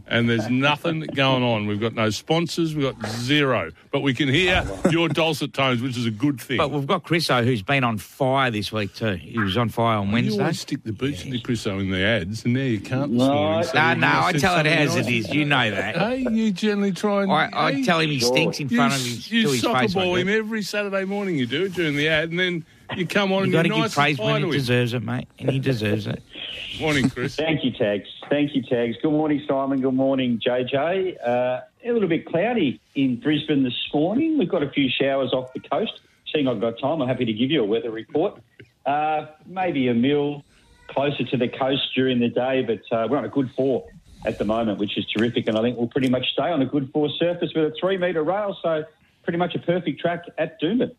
and 0.07 0.29
there's 0.29 0.49
nothing 0.49 1.01
going 1.01 1.43
on. 1.43 1.65
We've 1.67 1.79
got 1.79 1.93
no 1.93 2.09
sponsors. 2.09 2.75
We've 2.75 2.93
got 2.99 3.09
zero, 3.11 3.71
but 3.91 4.01
we 4.01 4.13
can 4.13 4.27
hear 4.29 4.65
your 4.89 5.07
dulcet 5.09 5.53
tones, 5.53 5.81
which 5.81 5.97
is 5.97 6.05
a 6.05 6.11
good 6.11 6.39
thing. 6.41 6.57
But 6.57 6.71
we've 6.71 6.85
got 6.87 7.03
Chriso, 7.03 7.43
who's 7.43 7.61
been 7.61 7.83
on 7.83 7.97
fire 7.97 8.51
this 8.51 8.71
week 8.71 8.93
too. 8.95 9.13
He 9.15 9.39
was 9.39 9.57
on 9.57 9.69
fire 9.69 9.97
on 9.97 10.07
you 10.07 10.13
Wednesday. 10.13 10.41
always 10.41 10.59
stick 10.59 10.83
the 10.83 10.91
boots 10.91 11.23
into 11.23 11.39
Chriso 11.39 11.79
in 11.79 11.89
the 11.91 12.03
ads, 12.03 12.43
and 12.45 12.53
now 12.53 12.61
you 12.61 12.79
can't 12.79 13.11
this 13.11 13.19
No, 13.19 13.33
morning. 13.33 13.63
so 13.63 13.73
No, 13.77 13.93
no, 13.95 14.07
I 14.23 14.33
tell 14.33 14.59
it 14.59 14.65
as 14.67 14.95
else. 14.95 15.07
it 15.07 15.13
is. 15.13 15.29
You 15.33 15.45
know 15.45 15.71
that. 15.71 15.95
Hey, 15.97 16.25
you 16.29 16.51
generally 16.51 16.91
try 16.91 17.23
and. 17.23 17.31
I, 17.31 17.49
I 17.53 17.71
hey, 17.73 17.83
tell 17.83 17.99
him 17.99 18.09
he 18.09 18.19
stinks 18.19 18.59
in 18.59 18.69
you, 18.69 18.77
front 18.77 18.93
of 18.93 18.99
his, 18.99 19.31
you 19.31 19.49
his 19.49 19.61
soccer 19.61 19.79
face. 19.79 19.93
ball 19.93 20.15
him 20.15 20.29
every 20.29 20.61
Saturday 20.63 21.05
morning. 21.05 21.37
You 21.37 21.45
do 21.45 21.63
it 21.65 21.73
during 21.73 21.95
the 21.95 22.07
ad, 22.09 22.29
and 22.29 22.39
then 22.39 22.65
you 22.97 23.07
come 23.07 23.31
on 23.31 23.39
You 23.39 23.43
and 23.45 23.53
got 23.53 23.61
to 23.63 23.67
you're 23.69 23.75
give 23.77 23.83
nice 23.85 23.93
praise 23.95 24.19
when 24.19 24.43
he 24.43 24.51
deserves 24.51 24.93
it, 24.93 25.01
mate, 25.03 25.27
and 25.39 25.49
he 25.49 25.59
deserves 25.59 26.05
it. 26.05 26.21
Morning, 26.79 27.09
Chris. 27.09 27.35
Thank 27.35 27.63
you, 27.63 27.71
Tags. 27.71 28.07
Thank 28.29 28.55
you, 28.55 28.63
Tags. 28.63 28.97
Good 29.01 29.11
morning, 29.11 29.43
Simon. 29.47 29.81
Good 29.81 29.93
morning, 29.93 30.39
JJ. 30.45 31.17
Uh, 31.25 31.61
a 31.85 31.91
little 31.91 32.09
bit 32.09 32.25
cloudy 32.25 32.81
in 32.95 33.19
Brisbane 33.19 33.63
this 33.63 33.89
morning. 33.93 34.37
We've 34.37 34.49
got 34.49 34.63
a 34.63 34.69
few 34.69 34.89
showers 34.89 35.33
off 35.33 35.53
the 35.53 35.59
coast. 35.59 35.99
Seeing 36.33 36.47
I've 36.47 36.61
got 36.61 36.79
time, 36.79 37.01
I'm 37.01 37.07
happy 37.07 37.25
to 37.25 37.33
give 37.33 37.51
you 37.51 37.61
a 37.61 37.65
weather 37.65 37.91
report. 37.91 38.41
Uh, 38.85 39.27
maybe 39.45 39.87
a 39.87 39.93
mill 39.93 40.43
closer 40.87 41.23
to 41.23 41.37
the 41.37 41.47
coast 41.47 41.93
during 41.95 42.19
the 42.19 42.29
day, 42.29 42.63
but 42.63 42.81
uh, 42.95 43.07
we're 43.07 43.17
on 43.17 43.25
a 43.25 43.29
good 43.29 43.51
four 43.55 43.85
at 44.25 44.37
the 44.37 44.45
moment, 44.45 44.79
which 44.79 44.97
is 44.97 45.05
terrific. 45.05 45.47
And 45.47 45.57
I 45.57 45.61
think 45.61 45.77
we'll 45.77 45.87
pretty 45.87 46.09
much 46.09 46.31
stay 46.31 46.49
on 46.49 46.61
a 46.61 46.65
good 46.65 46.89
four 46.91 47.09
surface 47.09 47.51
with 47.55 47.65
a 47.65 47.75
three 47.79 47.97
metre 47.97 48.23
rail. 48.23 48.57
So 48.61 48.83
pretty 49.23 49.37
much 49.37 49.55
a 49.55 49.59
perfect 49.59 49.99
track 49.99 50.25
at 50.37 50.61
Doomben. 50.61 50.95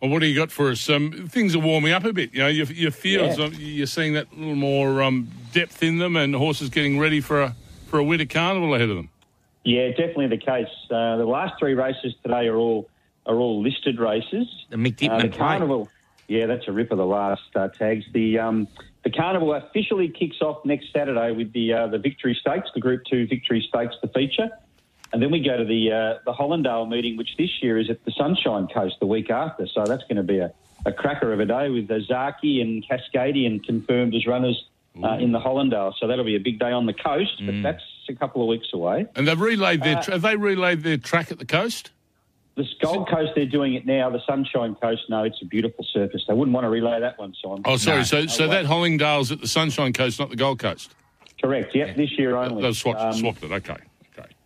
Well, 0.00 0.10
what 0.12 0.20
do 0.20 0.26
you 0.26 0.36
got 0.36 0.52
for 0.52 0.70
us? 0.70 0.88
Um, 0.88 1.28
things 1.28 1.56
are 1.56 1.58
warming 1.58 1.92
up 1.92 2.04
a 2.04 2.12
bit. 2.12 2.32
You 2.32 2.40
know, 2.40 2.48
your, 2.48 2.66
your 2.66 2.90
fields, 2.92 3.38
Yeah. 3.38 3.46
um, 3.46 3.52
you're 3.58 3.86
seeing 3.86 4.12
that 4.14 4.28
a 4.32 4.36
little 4.36 4.54
more 4.54 5.02
um, 5.02 5.28
depth 5.52 5.82
in 5.82 5.98
them, 5.98 6.16
and 6.16 6.34
horses 6.34 6.68
getting 6.68 6.98
ready 6.98 7.20
for 7.20 7.42
a 7.42 7.56
for 7.86 7.98
a 7.98 8.04
winter 8.04 8.26
carnival 8.26 8.74
ahead 8.74 8.90
of 8.90 8.96
them. 8.96 9.08
Yeah, 9.64 9.88
definitely 9.88 10.28
the 10.28 10.36
case. 10.38 10.68
Uh, 10.90 11.16
the 11.16 11.24
last 11.26 11.58
three 11.58 11.74
races 11.74 12.14
today 12.22 12.46
are 12.46 12.56
all 12.56 12.88
are 13.26 13.36
all 13.36 13.60
listed 13.60 13.98
races. 13.98 14.46
The 14.70 14.76
Mick 14.76 15.08
Uh, 15.10 15.20
the 15.20 15.28
carnival, 15.30 15.88
yeah, 16.28 16.46
that's 16.46 16.68
a 16.68 16.72
ripper. 16.72 16.94
The 16.96 17.04
last 17.04 17.42
uh, 17.56 17.68
tags. 17.68 18.04
The 18.12 18.38
um, 18.38 18.68
the 19.02 19.10
carnival 19.10 19.52
officially 19.54 20.08
kicks 20.08 20.40
off 20.40 20.64
next 20.64 20.92
Saturday 20.92 21.32
with 21.32 21.52
the 21.52 21.72
uh, 21.72 21.86
the 21.88 21.98
Victory 21.98 22.38
Stakes, 22.40 22.70
the 22.72 22.80
Group 22.80 23.02
Two 23.10 23.26
Victory 23.26 23.66
Stakes, 23.68 23.96
the 24.00 24.08
feature, 24.08 24.48
and 25.12 25.22
then 25.22 25.30
we 25.30 25.40
go 25.40 25.56
to 25.56 25.64
the 25.64 25.92
uh, 25.92 26.18
the 26.24 26.32
Hollindale 26.32 26.88
meeting, 26.88 27.16
which 27.16 27.30
this 27.38 27.50
year 27.62 27.78
is 27.78 27.88
at 27.90 28.04
the 28.04 28.12
Sunshine 28.12 28.66
Coast 28.68 28.96
the 29.00 29.06
week 29.06 29.30
after. 29.30 29.66
So 29.66 29.84
that's 29.84 30.02
going 30.04 30.16
to 30.16 30.22
be 30.22 30.38
a, 30.38 30.52
a 30.86 30.92
cracker 30.92 31.32
of 31.32 31.40
a 31.40 31.46
day 31.46 31.68
with 31.70 31.90
uh, 31.90 31.94
Zaaki 32.08 32.60
and 32.60 32.84
Cascadian 32.86 33.64
confirmed 33.64 34.14
as 34.14 34.26
runners. 34.26 34.64
Uh, 35.00 35.16
in 35.18 35.30
the 35.30 35.38
Hollindale, 35.38 35.92
so 36.00 36.08
that'll 36.08 36.24
be 36.24 36.34
a 36.34 36.40
big 36.40 36.58
day 36.58 36.72
on 36.72 36.84
the 36.86 36.92
coast, 36.92 37.40
but 37.46 37.62
that's 37.62 37.84
a 38.08 38.14
couple 38.16 38.42
of 38.42 38.48
weeks 38.48 38.66
away. 38.74 39.06
And 39.14 39.28
they've 39.28 39.40
relayed 39.40 39.80
Uh, 39.82 39.84
their 39.84 40.02
tra- 40.02 40.12
have 40.14 40.22
they 40.22 40.34
relayed 40.34 40.82
their 40.82 40.96
track 40.96 41.30
at 41.30 41.38
the 41.38 41.44
coast? 41.44 41.92
The 42.56 42.66
Gold 42.82 43.08
Coast, 43.08 43.30
they're 43.36 43.46
doing 43.46 43.74
it 43.74 43.86
now. 43.86 44.10
The 44.10 44.18
Sunshine 44.26 44.74
Coast, 44.74 45.02
no, 45.08 45.22
it's 45.22 45.40
a 45.40 45.44
beautiful 45.44 45.84
surface. 45.92 46.24
They 46.26 46.34
wouldn't 46.34 46.52
want 46.52 46.64
to 46.64 46.68
relay 46.68 46.98
that 46.98 47.16
one, 47.16 47.32
Simon. 47.40 47.62
Oh, 47.64 47.76
sorry. 47.76 47.98
No. 47.98 48.02
so 48.02 48.26
so 48.26 48.48
way. 48.48 48.54
that 48.56 48.64
Hollindale's 48.68 49.30
at 49.30 49.40
the 49.40 49.46
Sunshine 49.46 49.92
Coast, 49.92 50.18
not 50.18 50.30
the 50.30 50.36
Gold 50.36 50.58
Coast. 50.58 50.92
Correct. 51.40 51.76
Yep, 51.76 51.94
this 51.94 52.18
year 52.18 52.34
only. 52.34 52.60
They've 52.60 52.76
swapped, 52.76 53.00
Um, 53.00 53.12
swapped 53.12 53.44
it. 53.44 53.52
Okay. 53.52 53.76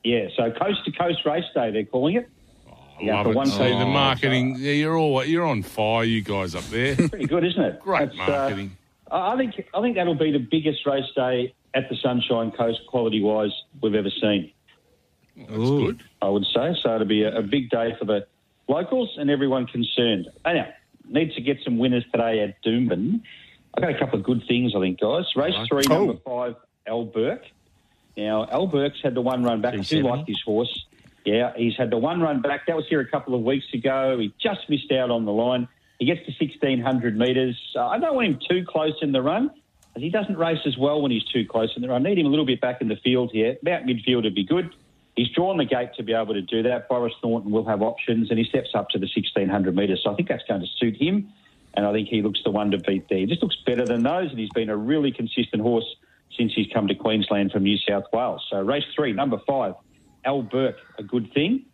Okay. 0.04 0.10
Yeah, 0.10 0.28
so 0.36 0.50
coast 0.52 0.84
to 0.84 0.92
coast 0.92 1.24
race 1.24 1.44
day, 1.54 1.70
they're 1.70 1.84
calling 1.84 2.16
it. 2.16 2.28
I 2.68 3.02
Yeah, 3.04 3.14
love 3.16 3.26
for 3.26 3.32
it. 3.32 3.36
one 3.36 3.46
See, 3.46 3.58
the 3.58 3.64
season. 3.70 3.88
marketing. 3.88 4.56
Yeah, 4.58 4.72
you're 4.72 4.96
all 4.96 5.24
you're 5.24 5.46
on 5.46 5.62
fire, 5.62 6.04
you 6.04 6.22
guys 6.22 6.54
up 6.54 6.64
there. 6.64 6.96
Pretty 6.96 7.26
good, 7.26 7.44
isn't 7.44 7.62
it? 7.62 7.80
Great 7.84 8.10
That's, 8.16 8.18
uh, 8.28 8.32
marketing. 8.32 8.76
I 9.10 9.32
I 9.32 9.36
think 9.36 9.64
I 9.74 9.80
think 9.80 9.96
that'll 9.96 10.14
be 10.14 10.30
the 10.32 10.38
biggest 10.38 10.86
race 10.86 11.04
day 11.14 11.54
at 11.74 11.88
the 11.88 11.96
Sunshine 11.96 12.50
Coast, 12.50 12.80
quality 12.88 13.22
wise, 13.22 13.52
we've 13.80 13.94
ever 13.94 14.10
seen. 14.20 14.52
That's 15.36 15.48
good. 15.50 16.02
I 16.20 16.28
would 16.28 16.44
say 16.44 16.74
so. 16.82 16.94
It'll 16.96 17.06
be 17.06 17.22
a, 17.22 17.38
a 17.38 17.42
big 17.42 17.70
day 17.70 17.94
for 17.98 18.04
the 18.04 18.26
locals 18.68 19.10
and 19.18 19.30
everyone 19.30 19.66
concerned. 19.66 20.28
Anyhow, 20.44 20.66
need 21.08 21.32
to 21.34 21.40
get 21.40 21.58
some 21.64 21.78
winners 21.78 22.04
today 22.12 22.40
at 22.40 22.62
Doomben. 22.62 23.22
I've 23.74 23.82
got 23.82 23.94
a 23.94 23.98
couple 23.98 24.18
of 24.18 24.24
good 24.26 24.42
things, 24.46 24.74
I 24.76 24.80
think, 24.80 25.00
guys. 25.00 25.24
Race 25.34 25.54
three, 25.68 25.84
Oh. 25.88 26.04
number 26.04 26.20
five, 26.24 26.56
Al 26.86 27.04
Burke. 27.06 27.44
Now, 28.16 28.46
Al 28.50 28.66
Burke's 28.66 29.00
had 29.02 29.14
the 29.14 29.20
one 29.20 29.42
run 29.42 29.60
back. 29.60 29.74
I 29.74 29.78
do 29.78 30.02
like 30.02 30.26
this 30.26 30.40
horse. 30.44 30.86
Yeah, 31.24 31.52
he's 31.56 31.76
had 31.76 31.90
the 31.90 31.98
one 31.98 32.20
run 32.20 32.42
back. 32.42 32.66
That 32.66 32.76
was 32.76 32.86
here 32.88 33.00
a 33.00 33.08
couple 33.08 33.34
of 33.34 33.42
weeks 33.42 33.66
ago. 33.72 34.18
He 34.18 34.34
just 34.42 34.68
missed 34.68 34.90
out 34.92 35.10
on 35.10 35.24
the 35.24 35.32
line. 35.32 35.68
He 35.98 36.06
gets 36.06 36.26
to 36.26 36.32
1,600 36.32 37.16
metres. 37.16 37.56
Uh, 37.76 37.86
I 37.86 37.98
don't 37.98 38.14
want 38.16 38.26
him 38.26 38.38
too 38.48 38.64
close 38.66 38.94
in 39.02 39.12
the 39.12 39.22
run. 39.22 39.50
He 39.96 40.10
doesn't 40.10 40.36
race 40.36 40.58
as 40.66 40.76
well 40.76 41.00
when 41.00 41.12
he's 41.12 41.24
too 41.24 41.46
close 41.46 41.70
in 41.76 41.82
the 41.82 41.88
run. 41.88 42.04
I 42.04 42.08
need 42.08 42.18
him 42.18 42.26
a 42.26 42.30
little 42.30 42.46
bit 42.46 42.60
back 42.60 42.80
in 42.80 42.88
the 42.88 42.96
field 42.96 43.30
here. 43.32 43.56
About 43.62 43.84
midfield 43.84 44.24
would 44.24 44.34
be 44.34 44.44
good. 44.44 44.74
He's 45.14 45.28
drawn 45.28 45.58
the 45.58 45.66
gate 45.66 45.90
to 45.96 46.02
be 46.02 46.14
able 46.14 46.34
to 46.34 46.40
do 46.40 46.62
that. 46.62 46.88
Boris 46.88 47.12
Thornton 47.20 47.52
will 47.52 47.66
have 47.66 47.82
options, 47.82 48.30
and 48.30 48.38
he 48.38 48.44
steps 48.46 48.70
up 48.74 48.88
to 48.90 48.98
the 48.98 49.08
1,600 49.14 49.76
metres. 49.76 50.00
So 50.02 50.10
I 50.10 50.14
think 50.14 50.28
that's 50.28 50.44
going 50.48 50.62
to 50.62 50.66
suit 50.78 50.96
him, 50.96 51.30
and 51.74 51.86
I 51.86 51.92
think 51.92 52.08
he 52.08 52.22
looks 52.22 52.40
the 52.42 52.50
one 52.50 52.70
to 52.70 52.78
beat 52.78 53.08
there. 53.10 53.18
He 53.18 53.26
just 53.26 53.42
looks 53.42 53.56
better 53.66 53.84
than 53.84 54.02
those, 54.02 54.30
and 54.30 54.38
he's 54.38 54.50
been 54.54 54.70
a 54.70 54.76
really 54.76 55.12
consistent 55.12 55.60
horse 55.60 55.84
since 56.36 56.52
he's 56.54 56.66
come 56.72 56.88
to 56.88 56.94
Queensland 56.94 57.52
from 57.52 57.64
New 57.64 57.78
South 57.78 58.04
Wales. 58.12 58.44
So 58.50 58.60
race 58.60 58.84
three, 58.94 59.12
number 59.12 59.38
five, 59.46 59.74
Al 60.24 60.42
Burke, 60.42 60.78
a 60.98 61.02
good 61.02 61.32
thing. 61.32 61.66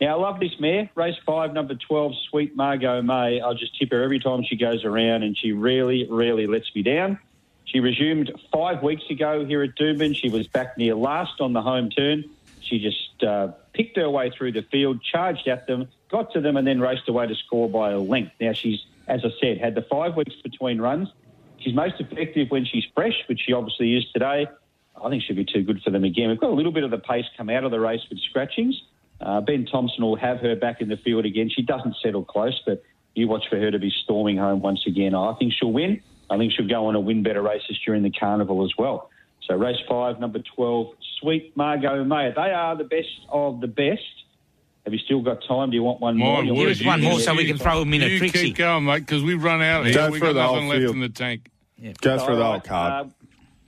Now, 0.00 0.18
I 0.18 0.20
love 0.20 0.40
this 0.40 0.52
mare. 0.60 0.90
Race 0.94 1.16
five, 1.24 1.54
number 1.54 1.74
12, 1.74 2.12
Sweet 2.28 2.54
Margot 2.54 3.00
May. 3.00 3.40
I'll 3.40 3.54
just 3.54 3.78
tip 3.78 3.90
her 3.92 4.02
every 4.02 4.20
time 4.20 4.44
she 4.44 4.56
goes 4.56 4.84
around, 4.84 5.22
and 5.22 5.36
she 5.36 5.52
really, 5.52 6.06
really 6.10 6.46
lets 6.46 6.74
me 6.74 6.82
down. 6.82 7.18
She 7.64 7.80
resumed 7.80 8.30
five 8.52 8.82
weeks 8.82 9.04
ago 9.10 9.44
here 9.44 9.62
at 9.62 9.74
Doomben. 9.74 10.14
She 10.14 10.28
was 10.28 10.46
back 10.46 10.76
near 10.76 10.94
last 10.94 11.40
on 11.40 11.52
the 11.52 11.62
home 11.62 11.88
turn. 11.90 12.24
She 12.60 12.78
just 12.78 13.24
uh, 13.24 13.48
picked 13.72 13.96
her 13.96 14.08
way 14.10 14.30
through 14.30 14.52
the 14.52 14.62
field, 14.62 15.02
charged 15.02 15.48
at 15.48 15.66
them, 15.66 15.88
got 16.10 16.32
to 16.34 16.40
them, 16.40 16.56
and 16.56 16.66
then 16.66 16.80
raced 16.80 17.08
away 17.08 17.26
to 17.26 17.34
score 17.34 17.68
by 17.68 17.92
a 17.92 17.98
length. 17.98 18.32
Now, 18.40 18.52
she's, 18.52 18.84
as 19.08 19.24
I 19.24 19.30
said, 19.40 19.58
had 19.58 19.74
the 19.74 19.82
five 19.82 20.16
weeks 20.16 20.34
between 20.42 20.80
runs. 20.80 21.08
She's 21.66 21.74
most 21.74 21.94
effective 21.98 22.48
when 22.52 22.64
she's 22.64 22.84
fresh, 22.94 23.14
which 23.28 23.40
she 23.44 23.52
obviously 23.52 23.96
is 23.96 24.04
today. 24.12 24.46
I 25.04 25.10
think 25.10 25.24
she'll 25.24 25.34
be 25.34 25.44
too 25.44 25.64
good 25.64 25.82
for 25.82 25.90
them 25.90 26.04
again. 26.04 26.28
We've 26.28 26.38
got 26.38 26.50
a 26.50 26.54
little 26.54 26.70
bit 26.70 26.84
of 26.84 26.92
the 26.92 26.98
pace 26.98 27.24
come 27.36 27.50
out 27.50 27.64
of 27.64 27.72
the 27.72 27.80
race 27.80 28.02
with 28.08 28.20
scratchings. 28.20 28.80
Uh, 29.20 29.40
ben 29.40 29.66
Thompson 29.66 30.04
will 30.04 30.14
have 30.14 30.38
her 30.38 30.54
back 30.54 30.80
in 30.80 30.88
the 30.88 30.96
field 30.96 31.24
again. 31.24 31.50
She 31.50 31.62
doesn't 31.62 31.96
settle 32.00 32.24
close, 32.24 32.60
but 32.64 32.84
you 33.16 33.26
watch 33.26 33.48
for 33.50 33.58
her 33.58 33.72
to 33.72 33.80
be 33.80 33.92
storming 34.04 34.36
home 34.36 34.60
once 34.60 34.86
again. 34.86 35.12
I 35.12 35.34
think 35.40 35.54
she'll 35.58 35.72
win. 35.72 36.00
I 36.30 36.38
think 36.38 36.52
she'll 36.52 36.68
go 36.68 36.86
on 36.86 36.94
and 36.94 37.04
win 37.04 37.24
better 37.24 37.42
races 37.42 37.76
during 37.84 38.04
the 38.04 38.10
carnival 38.12 38.64
as 38.64 38.70
well. 38.78 39.10
So 39.42 39.56
race 39.56 39.78
five, 39.88 40.20
number 40.20 40.38
12, 40.54 40.94
Sweet 41.20 41.56
Margot 41.56 42.04
Mayer. 42.04 42.32
They 42.32 42.52
are 42.52 42.76
the 42.76 42.84
best 42.84 43.08
of 43.28 43.60
the 43.60 43.66
best. 43.66 44.02
Have 44.84 44.92
you 44.92 45.00
still 45.00 45.20
got 45.20 45.42
time? 45.48 45.70
Do 45.70 45.76
you 45.76 45.82
want 45.82 46.00
one 46.00 46.16
more? 46.16 46.44
My 46.44 46.54
Give 46.54 46.68
us 46.68 46.84
one 46.84 47.00
more 47.00 47.18
so 47.18 47.34
we 47.34 47.44
can 47.46 47.58
throw 47.58 47.80
them 47.80 47.92
in 47.92 48.02
a 48.04 48.06
you 48.06 48.18
Trixie. 48.18 48.48
keep 48.48 48.56
going, 48.56 48.84
mate, 48.84 49.00
because 49.00 49.24
we've 49.24 49.42
run 49.42 49.60
out 49.60 49.84
of 49.84 49.92
Go 49.92 50.02
here. 50.02 50.10
We've 50.12 50.22
got 50.22 50.34
the 50.34 50.46
nothing 50.46 50.68
left 50.68 50.80
field. 50.80 50.94
in 50.94 51.00
the 51.00 51.08
tank. 51.08 51.50
Go 52.00 52.18
for 52.18 52.34
the 52.34 52.42
old 52.42 52.52
whole 52.52 52.60
card. 52.60 53.06
uh, 53.06 53.10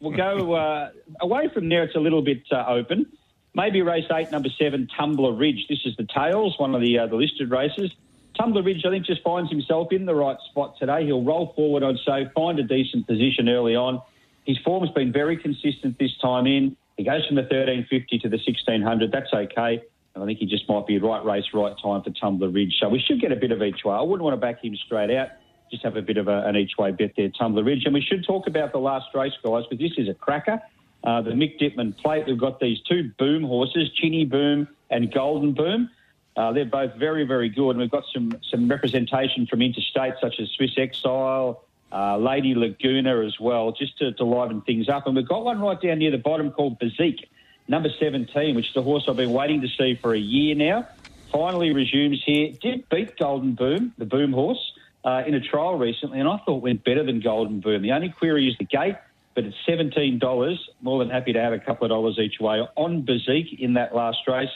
we'll 0.00 0.16
go 0.16 0.54
uh, 0.54 0.90
away 1.20 1.48
from 1.52 1.68
there. 1.68 1.84
It's 1.84 1.96
a 1.96 2.00
little 2.00 2.22
bit 2.22 2.42
uh, 2.50 2.64
open. 2.66 3.06
Maybe 3.54 3.82
race 3.82 4.04
eight, 4.12 4.30
number 4.30 4.48
seven, 4.58 4.88
Tumbler 4.96 5.32
Ridge. 5.32 5.66
This 5.68 5.80
is 5.84 5.96
the 5.96 6.06
tails, 6.14 6.58
one 6.58 6.74
of 6.74 6.80
the 6.80 6.98
uh, 6.98 7.06
the 7.06 7.16
listed 7.16 7.50
races. 7.50 7.90
Tumbler 8.38 8.62
Ridge, 8.62 8.84
I 8.86 8.90
think, 8.90 9.04
just 9.04 9.22
finds 9.22 9.50
himself 9.50 9.92
in 9.92 10.06
the 10.06 10.14
right 10.14 10.36
spot 10.50 10.78
today. 10.78 11.04
He'll 11.04 11.24
roll 11.24 11.52
forward, 11.54 11.82
I'd 11.82 11.98
say, 12.06 12.30
find 12.34 12.58
a 12.58 12.62
decent 12.62 13.06
position 13.06 13.48
early 13.48 13.74
on. 13.74 14.00
His 14.44 14.58
form's 14.58 14.90
been 14.90 15.12
very 15.12 15.36
consistent 15.36 15.98
this 15.98 16.16
time 16.22 16.46
in. 16.46 16.76
He 16.96 17.04
goes 17.04 17.26
from 17.26 17.36
the 17.36 17.42
1350 17.42 18.18
to 18.20 18.28
the 18.28 18.36
1600. 18.36 19.10
That's 19.10 19.32
okay. 19.32 19.82
And 20.14 20.22
I 20.22 20.26
think 20.26 20.38
he 20.38 20.46
just 20.46 20.68
might 20.68 20.86
be 20.86 20.98
right 20.98 21.24
race, 21.24 21.44
right 21.52 21.74
time 21.82 22.02
for 22.02 22.10
Tumbler 22.10 22.48
Ridge. 22.48 22.76
So 22.80 22.88
we 22.88 23.00
should 23.00 23.20
get 23.20 23.32
a 23.32 23.36
bit 23.36 23.50
of 23.50 23.62
each 23.62 23.84
way. 23.84 23.94
I 23.94 24.00
wouldn't 24.00 24.22
want 24.22 24.34
to 24.34 24.40
back 24.40 24.64
him 24.64 24.76
straight 24.76 25.10
out. 25.10 25.30
Just 25.70 25.82
have 25.84 25.96
a 25.96 26.02
bit 26.02 26.16
of 26.16 26.28
a, 26.28 26.46
an 26.46 26.56
each 26.56 26.78
way 26.78 26.90
bet 26.90 27.12
there, 27.16 27.28
Tumbler 27.28 27.64
Ridge. 27.64 27.84
And 27.84 27.94
we 27.94 28.00
should 28.00 28.24
talk 28.24 28.46
about 28.46 28.72
the 28.72 28.78
last 28.78 29.14
race, 29.14 29.32
guys, 29.42 29.64
because 29.68 29.90
this 29.90 29.98
is 29.98 30.08
a 30.08 30.14
cracker. 30.14 30.60
Uh, 31.04 31.22
the 31.22 31.30
Mick 31.30 31.60
Dittman 31.60 31.96
plate, 31.96 32.26
we've 32.26 32.38
got 32.38 32.60
these 32.60 32.80
two 32.82 33.10
boom 33.18 33.44
horses, 33.44 33.90
Chinny 33.94 34.24
Boom 34.24 34.68
and 34.90 35.12
Golden 35.12 35.52
Boom. 35.52 35.90
Uh, 36.36 36.52
they're 36.52 36.64
both 36.64 36.94
very, 36.94 37.24
very 37.24 37.48
good. 37.48 37.70
And 37.70 37.80
we've 37.80 37.90
got 37.90 38.04
some, 38.12 38.32
some 38.50 38.68
representation 38.68 39.46
from 39.46 39.62
interstate, 39.62 40.14
such 40.20 40.38
as 40.40 40.48
Swiss 40.50 40.72
Exile, 40.76 41.64
uh, 41.92 42.16
Lady 42.16 42.54
Laguna 42.54 43.24
as 43.24 43.40
well, 43.40 43.72
just 43.72 43.98
to, 43.98 44.12
to 44.12 44.24
liven 44.24 44.60
things 44.60 44.88
up. 44.88 45.06
And 45.06 45.16
we've 45.16 45.28
got 45.28 45.44
one 45.44 45.60
right 45.60 45.80
down 45.80 45.98
near 45.98 46.10
the 46.10 46.18
bottom 46.18 46.50
called 46.50 46.78
Bazik, 46.78 47.24
number 47.66 47.88
17, 47.98 48.54
which 48.54 48.70
is 48.70 48.76
a 48.76 48.82
horse 48.82 49.04
I've 49.08 49.16
been 49.16 49.32
waiting 49.32 49.60
to 49.62 49.68
see 49.68 49.94
for 49.94 50.14
a 50.14 50.18
year 50.18 50.54
now. 50.54 50.86
Finally 51.32 51.72
resumes 51.72 52.22
here. 52.24 52.52
Did 52.60 52.88
beat 52.88 53.16
Golden 53.18 53.54
Boom, 53.54 53.92
the 53.98 54.06
boom 54.06 54.32
horse, 54.32 54.72
uh, 55.04 55.22
in 55.26 55.34
a 55.34 55.40
trial 55.40 55.76
recently, 55.78 56.20
and 56.20 56.28
I 56.28 56.38
thought 56.44 56.62
went 56.62 56.84
better 56.84 57.04
than 57.04 57.20
Golden 57.20 57.60
Boom. 57.60 57.82
The 57.82 57.92
only 57.92 58.10
query 58.10 58.48
is 58.48 58.56
the 58.58 58.64
gate, 58.64 58.96
but 59.34 59.44
it's 59.44 59.56
$17. 59.68 60.56
More 60.82 60.98
than 60.98 61.10
happy 61.10 61.32
to 61.32 61.40
have 61.40 61.52
a 61.52 61.58
couple 61.58 61.84
of 61.84 61.90
dollars 61.90 62.18
each 62.18 62.40
way 62.40 62.60
on 62.76 63.02
Bazik 63.04 63.58
in 63.58 63.74
that 63.74 63.94
last 63.94 64.18
race 64.26 64.50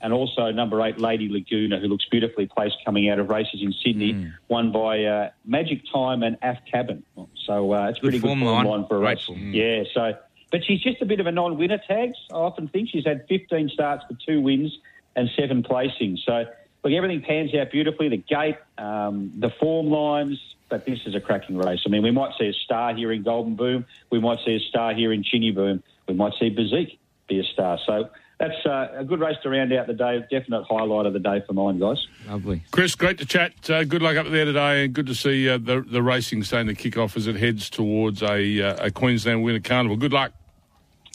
and 0.00 0.12
also 0.12 0.50
number 0.50 0.82
eight, 0.82 0.98
Lady 0.98 1.28
Laguna, 1.28 1.78
who 1.78 1.86
looks 1.86 2.04
beautifully 2.10 2.46
placed 2.46 2.74
coming 2.84 3.08
out 3.08 3.20
of 3.20 3.28
races 3.28 3.60
in 3.62 3.72
Sydney, 3.84 4.32
won 4.48 4.72
by 4.72 5.04
uh, 5.04 5.30
Magic 5.44 5.82
Time 5.92 6.24
and 6.24 6.36
Af 6.42 6.58
Cabin. 6.70 7.04
So 7.46 7.72
uh, 7.72 7.88
it's 7.88 8.00
Good 8.00 8.06
pretty 8.06 8.18
good 8.18 8.26
form 8.26 8.40
form 8.40 8.52
line. 8.52 8.66
line 8.66 8.86
for 8.88 8.96
a 8.96 9.00
race. 9.00 9.22
form. 9.24 9.52
Yeah, 9.54 9.84
so 9.94 10.14
but 10.50 10.64
she's 10.64 10.80
just 10.82 11.00
a 11.02 11.06
bit 11.06 11.20
of 11.20 11.26
a 11.28 11.32
non-winner 11.32 11.80
tags. 11.86 12.16
I 12.32 12.34
often 12.34 12.66
think 12.68 12.88
she's 12.90 13.04
had 13.06 13.26
15 13.28 13.68
starts 13.68 14.04
for 14.08 14.16
two 14.26 14.40
wins 14.40 14.76
and 15.14 15.30
seven 15.38 15.62
placings. 15.62 16.18
So 16.26 16.46
look, 16.82 16.92
everything 16.92 17.22
pans 17.22 17.54
out 17.54 17.70
beautifully. 17.70 18.08
The 18.08 18.16
gate, 18.16 18.56
um, 18.78 19.32
the 19.38 19.50
form 19.50 19.88
lines. 19.88 20.40
But 20.68 20.86
this 20.86 21.00
is 21.04 21.14
a 21.14 21.20
cracking 21.20 21.58
race. 21.58 21.80
I 21.84 21.90
mean, 21.90 22.02
we 22.02 22.10
might 22.10 22.32
see 22.38 22.46
a 22.46 22.52
star 22.54 22.94
here 22.94 23.12
in 23.12 23.22
Golden 23.22 23.56
Boom. 23.56 23.84
We 24.10 24.20
might 24.20 24.38
see 24.42 24.56
a 24.56 24.60
star 24.60 24.94
here 24.94 25.12
in 25.12 25.22
Chinny 25.22 25.50
Boom. 25.50 25.82
We 26.08 26.14
might 26.14 26.32
see 26.40 26.48
Bazik 26.48 26.96
be 27.28 27.40
a 27.40 27.44
star. 27.44 27.78
So 27.84 28.08
that's 28.38 28.66
uh, 28.66 28.88
a 28.96 29.04
good 29.04 29.20
race 29.20 29.36
to 29.42 29.50
round 29.50 29.72
out 29.72 29.86
the 29.86 29.92
day. 29.92 30.24
Definite 30.30 30.64
highlight 30.64 31.06
of 31.06 31.12
the 31.12 31.20
day 31.20 31.42
for 31.46 31.52
mine, 31.52 31.78
guys. 31.78 32.06
Lovely. 32.26 32.64
Chris, 32.70 32.94
great 32.94 33.18
to 33.18 33.26
chat. 33.26 33.52
Uh, 33.70 33.84
good 33.84 34.02
luck 34.02 34.16
up 34.16 34.30
there 34.30 34.46
today, 34.46 34.84
and 34.84 34.94
good 34.94 35.06
to 35.06 35.14
see 35.14 35.48
uh, 35.48 35.58
the 35.58 35.84
the 35.86 36.02
racing 36.02 36.42
starting 36.42 36.66
the 36.66 36.74
kick 36.74 36.96
off 36.96 37.16
as 37.16 37.26
it 37.26 37.36
heads 37.36 37.70
towards 37.70 38.22
a, 38.22 38.62
uh, 38.62 38.86
a 38.86 38.90
Queensland 38.90 39.44
Winter 39.44 39.60
Carnival. 39.60 39.96
Good 39.96 40.12
luck. 40.12 40.32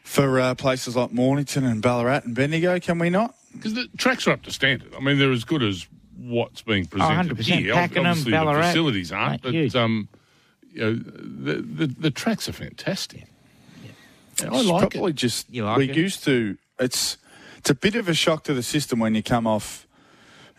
for 0.04 0.40
uh, 0.40 0.54
places 0.54 0.96
like 0.96 1.12
Mornington 1.12 1.64
and 1.64 1.80
Ballarat 1.82 2.22
and 2.24 2.34
Bendigo. 2.34 2.78
Can 2.80 2.98
we 2.98 3.10
not? 3.10 3.34
Because 3.52 3.74
the 3.74 3.86
tracks 3.96 4.26
are 4.26 4.32
up 4.32 4.42
to 4.42 4.50
standard. 4.52 4.94
I 4.94 5.00
mean, 5.00 5.18
they're 5.18 5.30
as 5.32 5.44
good 5.44 5.62
as 5.62 5.86
what's 6.16 6.62
being 6.62 6.86
presented 6.86 7.36
100%. 7.36 7.42
here. 7.42 7.72
Ob- 7.74 7.78
Pakenham, 7.90 8.06
Obviously, 8.06 8.32
Ballarat. 8.32 8.60
the 8.60 8.66
facilities 8.68 9.12
aren't, 9.12 9.42
but 9.42 9.74
um, 9.74 10.08
you 10.72 10.80
know, 10.80 10.94
the, 10.94 11.54
the 11.62 11.86
the 11.86 12.10
tracks 12.10 12.48
are 12.48 12.52
fantastic. 12.52 13.26
Yeah, 14.40 14.50
I 14.50 14.62
like 14.62 14.90
probably 14.90 15.10
it. 15.10 15.16
just 15.16 15.52
like 15.54 15.76
we 15.78 15.90
it? 15.90 15.96
used 15.96 16.24
to. 16.24 16.56
It's 16.78 17.18
it's 17.58 17.70
a 17.70 17.74
bit 17.74 17.94
of 17.94 18.08
a 18.08 18.14
shock 18.14 18.44
to 18.44 18.54
the 18.54 18.62
system 18.62 18.98
when 18.98 19.14
you 19.14 19.22
come 19.22 19.46
off, 19.46 19.86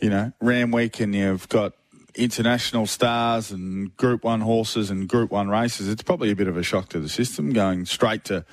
you 0.03 0.09
know, 0.09 0.33
Ram 0.41 0.71
Week 0.71 0.99
and 0.99 1.15
you've 1.15 1.47
got 1.47 1.71
international 2.13 2.85
stars 2.87 3.51
and 3.51 3.95
Group 3.95 4.25
One 4.25 4.41
horses 4.41 4.89
and 4.89 5.07
Group 5.07 5.31
One 5.31 5.47
races. 5.47 5.87
It's 5.87 6.03
probably 6.03 6.29
a 6.29 6.35
bit 6.35 6.49
of 6.49 6.57
a 6.57 6.63
shock 6.63 6.89
to 6.89 6.99
the 6.99 7.07
system 7.07 7.53
going 7.53 7.85
straight 7.85 8.25
to 8.25 8.43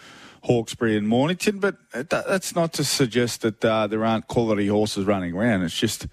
Hawkesbury 0.44 0.96
and 0.96 1.08
Mornington. 1.08 1.58
But 1.58 1.76
that's 1.92 2.54
not 2.54 2.72
to 2.74 2.84
suggest 2.84 3.42
that 3.42 3.64
uh, 3.64 3.88
there 3.88 4.04
aren't 4.04 4.28
quality 4.28 4.68
horses 4.68 5.06
running 5.06 5.34
around. 5.34 5.62
It's 5.62 5.76
just 5.76 6.06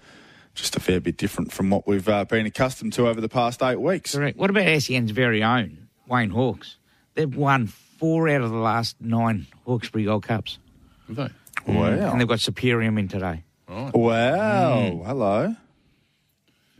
just 0.54 0.74
a 0.74 0.80
fair 0.80 1.00
bit 1.00 1.16
different 1.16 1.52
from 1.52 1.70
what 1.70 1.86
we've 1.86 2.08
uh, 2.08 2.24
been 2.24 2.44
accustomed 2.44 2.92
to 2.94 3.06
over 3.06 3.20
the 3.20 3.28
past 3.28 3.62
eight 3.62 3.80
weeks. 3.80 4.16
Correct. 4.16 4.36
What 4.36 4.50
about 4.50 4.82
SEN's 4.82 5.12
very 5.12 5.44
own, 5.44 5.86
Wayne 6.08 6.30
Hawkes? 6.30 6.78
They've 7.14 7.32
won 7.32 7.68
four 7.68 8.28
out 8.28 8.40
of 8.40 8.50
the 8.50 8.56
last 8.56 8.96
nine 9.00 9.46
Hawkesbury 9.64 10.06
Gold 10.06 10.24
Cups. 10.24 10.58
Have 11.06 11.14
they? 11.16 11.28
Wow! 11.72 12.10
And 12.10 12.20
they've 12.20 12.26
got 12.26 12.40
Superior 12.40 12.88
in 12.98 13.06
today. 13.06 13.44
Wow! 13.68 15.02
Hello. 15.04 15.54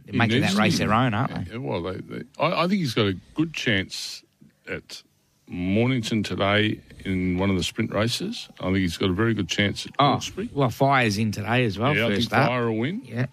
They're 0.06 0.14
making 0.14 0.40
that 0.40 0.46
needs 0.48 0.58
race 0.58 0.78
their 0.78 0.92
own, 0.94 1.12
aren't 1.14 1.34
they? 1.46 1.52
Yeah, 1.52 1.58
well, 1.58 1.82
they, 1.82 1.98
they, 1.98 2.22
I, 2.38 2.64
I 2.64 2.68
think 2.68 2.80
he's 2.80 2.94
got 2.94 3.06
a 3.06 3.16
good 3.34 3.52
chance 3.52 4.22
at 4.66 5.02
Mornington 5.46 6.22
today 6.22 6.80
in 7.04 7.36
one 7.38 7.50
of 7.50 7.56
the 7.56 7.62
sprint 7.62 7.92
races. 7.92 8.48
I 8.60 8.64
think 8.64 8.78
he's 8.78 8.96
got 8.96 9.10
a 9.10 9.12
very 9.12 9.34
good 9.34 9.48
chance 9.48 9.84
at 9.86 9.92
Oh, 9.98 10.12
Hawkesbury. 10.12 10.48
well, 10.54 10.70
Fire's 10.70 11.18
in 11.18 11.30
today 11.32 11.64
as 11.66 11.78
well, 11.78 11.94
yeah, 11.94 12.04
I 12.06 12.08
think 12.08 12.20
first 12.22 12.32
up. 12.32 12.48
Fire 12.48 12.70
will 12.70 12.78
win. 12.78 13.02
Yeah. 13.04 13.26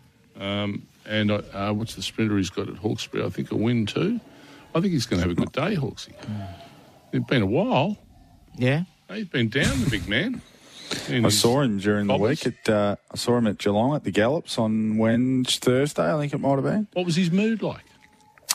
And 1.07 1.29
uh, 1.31 1.41
uh, 1.53 1.71
what's 1.71 1.95
the 1.95 2.01
sprinter 2.01 2.35
he's 2.35 2.49
got 2.49 2.67
at 2.67 2.75
Hawkesbury? 2.77 3.23
I 3.23 3.29
think 3.29 3.51
a 3.51 3.55
win 3.55 3.85
too. 3.85 4.19
I 4.73 4.81
think 4.81 4.91
he's 4.91 5.05
going 5.05 5.21
to 5.21 5.29
have 5.29 5.37
a 5.37 5.39
good 5.39 5.51
day, 5.51 5.75
Hawksy. 5.75 6.13
It's 7.13 7.25
been 7.27 7.43
a 7.43 7.45
while. 7.45 7.97
Yeah. 8.57 8.83
He's 9.09 9.27
been 9.29 9.47
down, 9.47 9.79
the 9.81 9.89
big 9.89 10.09
man. 10.09 10.41
I 11.09 11.29
saw 11.29 11.61
him 11.61 11.77
during 11.79 12.07
the 12.07 12.17
week. 12.17 12.45
At 12.45 12.69
uh, 12.69 12.95
I 13.11 13.17
saw 13.17 13.37
him 13.37 13.47
at 13.47 13.57
Geelong 13.57 13.95
at 13.95 14.03
the 14.03 14.11
Gallops 14.11 14.57
on 14.57 14.97
Wednesday, 14.97 15.65
Thursday. 15.65 16.13
I 16.13 16.17
think 16.19 16.33
it 16.33 16.39
might 16.39 16.55
have 16.55 16.63
been. 16.63 16.87
What 16.93 17.05
was 17.05 17.15
his 17.15 17.31
mood 17.31 17.61
like? 17.61 17.83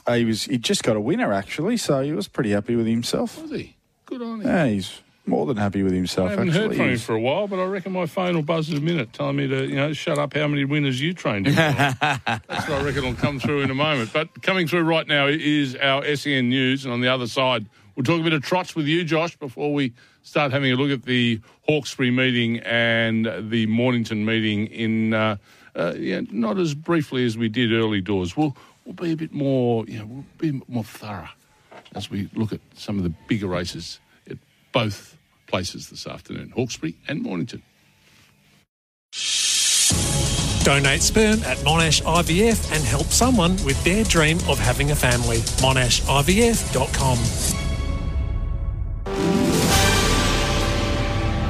Uh, 0.07 0.15
he 0.15 0.25
was 0.25 0.45
he 0.45 0.59
just 0.59 0.83
got 0.83 0.97
a 0.97 1.01
winner 1.01 1.33
actually, 1.33 1.77
so 1.77 2.01
he 2.03 2.13
was 2.13 2.29
pretty 2.29 2.51
happy 2.51 2.77
with 2.77 2.87
himself. 2.87 3.41
Was 3.41 3.51
he? 3.51 3.77
Good 4.07 4.23
on 4.23 4.41
him. 4.41 4.47
Yeah, 4.47 4.67
he's 4.67 5.03
more 5.27 5.47
than 5.47 5.57
happy 5.57 5.83
with 5.83 5.93
I 5.93 5.97
himself. 5.97 6.31
haven't 6.31 6.49
actually, 6.49 6.69
heard 6.69 6.77
from 6.77 6.89
him 6.89 6.99
for 6.99 7.15
a 7.15 7.21
while, 7.21 7.47
but 7.47 7.61
I 7.61 7.65
reckon 7.65 7.93
my 7.93 8.07
phone 8.07 8.35
will 8.35 8.43
buzz 8.43 8.71
in 8.71 8.77
a 8.77 8.81
minute 8.81 9.13
telling 9.13 9.37
me 9.37 9.47
to, 9.47 9.67
you 9.67 9.77
know, 9.77 9.93
shut 9.93 10.19
up 10.19 10.35
how 10.35 10.49
many 10.49 10.65
winners 10.65 11.01
you 11.01 11.15
trained 11.15 11.47
him. 11.47 11.55
for. 11.55 11.61
That's 12.27 12.69
what 12.69 12.81
I 12.81 12.83
reckon 12.83 13.05
will 13.05 13.15
come 13.15 13.39
through 13.39 13.61
in 13.61 13.71
a 13.71 13.75
moment. 13.75 14.13
But 14.13 14.43
coming 14.43 14.67
through 14.67 14.83
right 14.83 15.07
now 15.07 15.27
is 15.27 15.77
our 15.77 16.05
SEN 16.17 16.49
news, 16.49 16.85
and 16.85 16.93
on 16.93 17.01
the 17.01 17.09
other 17.09 17.29
side, 17.29 17.67
we'll 17.95 18.05
talk 18.05 18.21
a 18.21 18.25
bit 18.25 18.33
of 18.33 18.43
trots 18.43 18.75
with 18.75 18.87
you, 18.87 19.05
Josh, 19.05 19.37
before 19.37 19.73
we 19.73 19.93
start 20.23 20.53
having 20.53 20.73
a 20.73 20.77
look 20.77 20.91
at 20.91 21.05
the 21.05 21.41
Hawkesbury 21.67 22.11
meeting 22.11 22.59
and 22.61 23.51
the 23.51 23.67
Mornington 23.67 24.25
meeting 24.25 24.67
in, 24.67 25.15
uh, 25.15 25.37
uh, 25.75 25.95
yeah, 25.97 26.21
not 26.31 26.59
as 26.59 26.75
briefly 26.75 27.25
as 27.25 27.39
we 27.39 27.49
did 27.49 27.73
early 27.73 28.01
doors. 28.01 28.37
We'll, 28.37 28.57
we'll 28.85 28.95
be 28.95 29.13
a 29.13 29.17
bit 29.17 29.33
more, 29.33 29.85
you 29.87 29.99
know, 29.99 30.07
we'll 30.07 30.25
be 30.39 30.49
a 30.51 30.53
bit 30.55 30.69
more 30.69 30.85
thorough 30.85 31.29
as 31.95 32.11
we 32.11 32.29
look 32.35 32.53
at 32.53 32.61
some 32.75 32.99
of 32.99 33.05
the 33.05 33.13
bigger 33.29 33.47
races 33.47 34.01
at 34.29 34.39
both 34.73 35.17
places 35.47 35.91
this 35.91 36.07
afternoon, 36.07 36.51
Hawkesbury 36.51 36.97
and 37.09 37.23
Mornington. 37.23 37.63
Donate 40.63 41.03
sperm 41.03 41.41
at 41.45 41.57
Monash 41.59 42.03
IVF 42.03 42.73
and 42.73 42.85
help 42.85 43.07
someone 43.07 43.53
with 43.65 43.83
their 43.83 44.05
dream 44.05 44.37
of 44.49 44.59
having 44.59 44.91
a 44.91 44.95
family. 44.95 45.39
MonashIVF.com. 45.63 47.60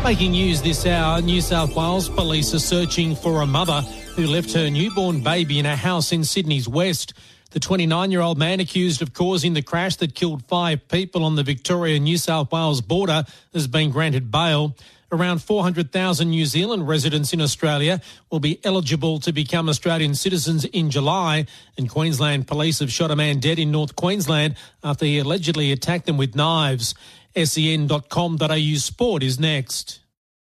Making 0.03 0.33
news 0.33 0.63
this 0.63 0.87
hour, 0.87 1.21
New 1.21 1.41
South 1.41 1.77
Wales 1.77 2.09
police 2.09 2.53
are 2.55 2.59
searching 2.59 3.15
for 3.15 3.43
a 3.43 3.47
mother 3.47 3.83
who 4.17 4.27
left 4.27 4.53
her 4.55 4.69
newborn 4.69 5.23
baby 5.23 5.59
in 5.59 5.67
a 5.67 5.77
house 5.77 6.11
in 6.11 6.25
Sydney's 6.25 6.67
West. 6.67 7.13
The 7.51 7.61
29 7.61 8.11
year 8.11 8.21
old 8.21 8.39
man 8.39 8.61
accused 8.61 9.03
of 9.03 9.13
causing 9.13 9.53
the 9.53 9.63
crash 9.63 9.97
that 9.97 10.15
killed 10.15 10.45
five 10.47 10.89
people 10.89 11.25
on 11.25 11.37
the 11.37 11.43
Victoria 11.43 12.01
New 12.01 12.17
South 12.17 12.51
Wales 12.51 12.81
border 12.81 13.25
has 13.53 13.67
been 13.69 13.91
granted 13.91 14.31
bail. 14.31 14.75
Around 15.13 15.43
400,000 15.43 16.31
New 16.31 16.47
Zealand 16.47 16.87
residents 16.87 17.33
in 17.33 17.41
Australia 17.41 18.01
will 18.31 18.39
be 18.39 18.65
eligible 18.65 19.19
to 19.21 19.33
become 19.33 19.69
Australian 19.69 20.15
citizens 20.15 20.65
in 20.65 20.91
July, 20.91 21.47
and 21.77 21.91
Queensland 21.91 22.47
police 22.47 22.79
have 22.79 22.93
shot 22.93 23.11
a 23.11 23.17
man 23.17 23.41
dead 23.41 23.59
in 23.59 23.73
North 23.73 23.97
Queensland 23.97 24.55
after 24.85 25.05
he 25.05 25.19
allegedly 25.19 25.73
attacked 25.73 26.07
them 26.07 26.17
with 26.17 26.37
knives. 26.37 26.95
Sen.com.au 27.37 28.75
sport 28.77 29.23
is 29.23 29.39
next. 29.39 30.01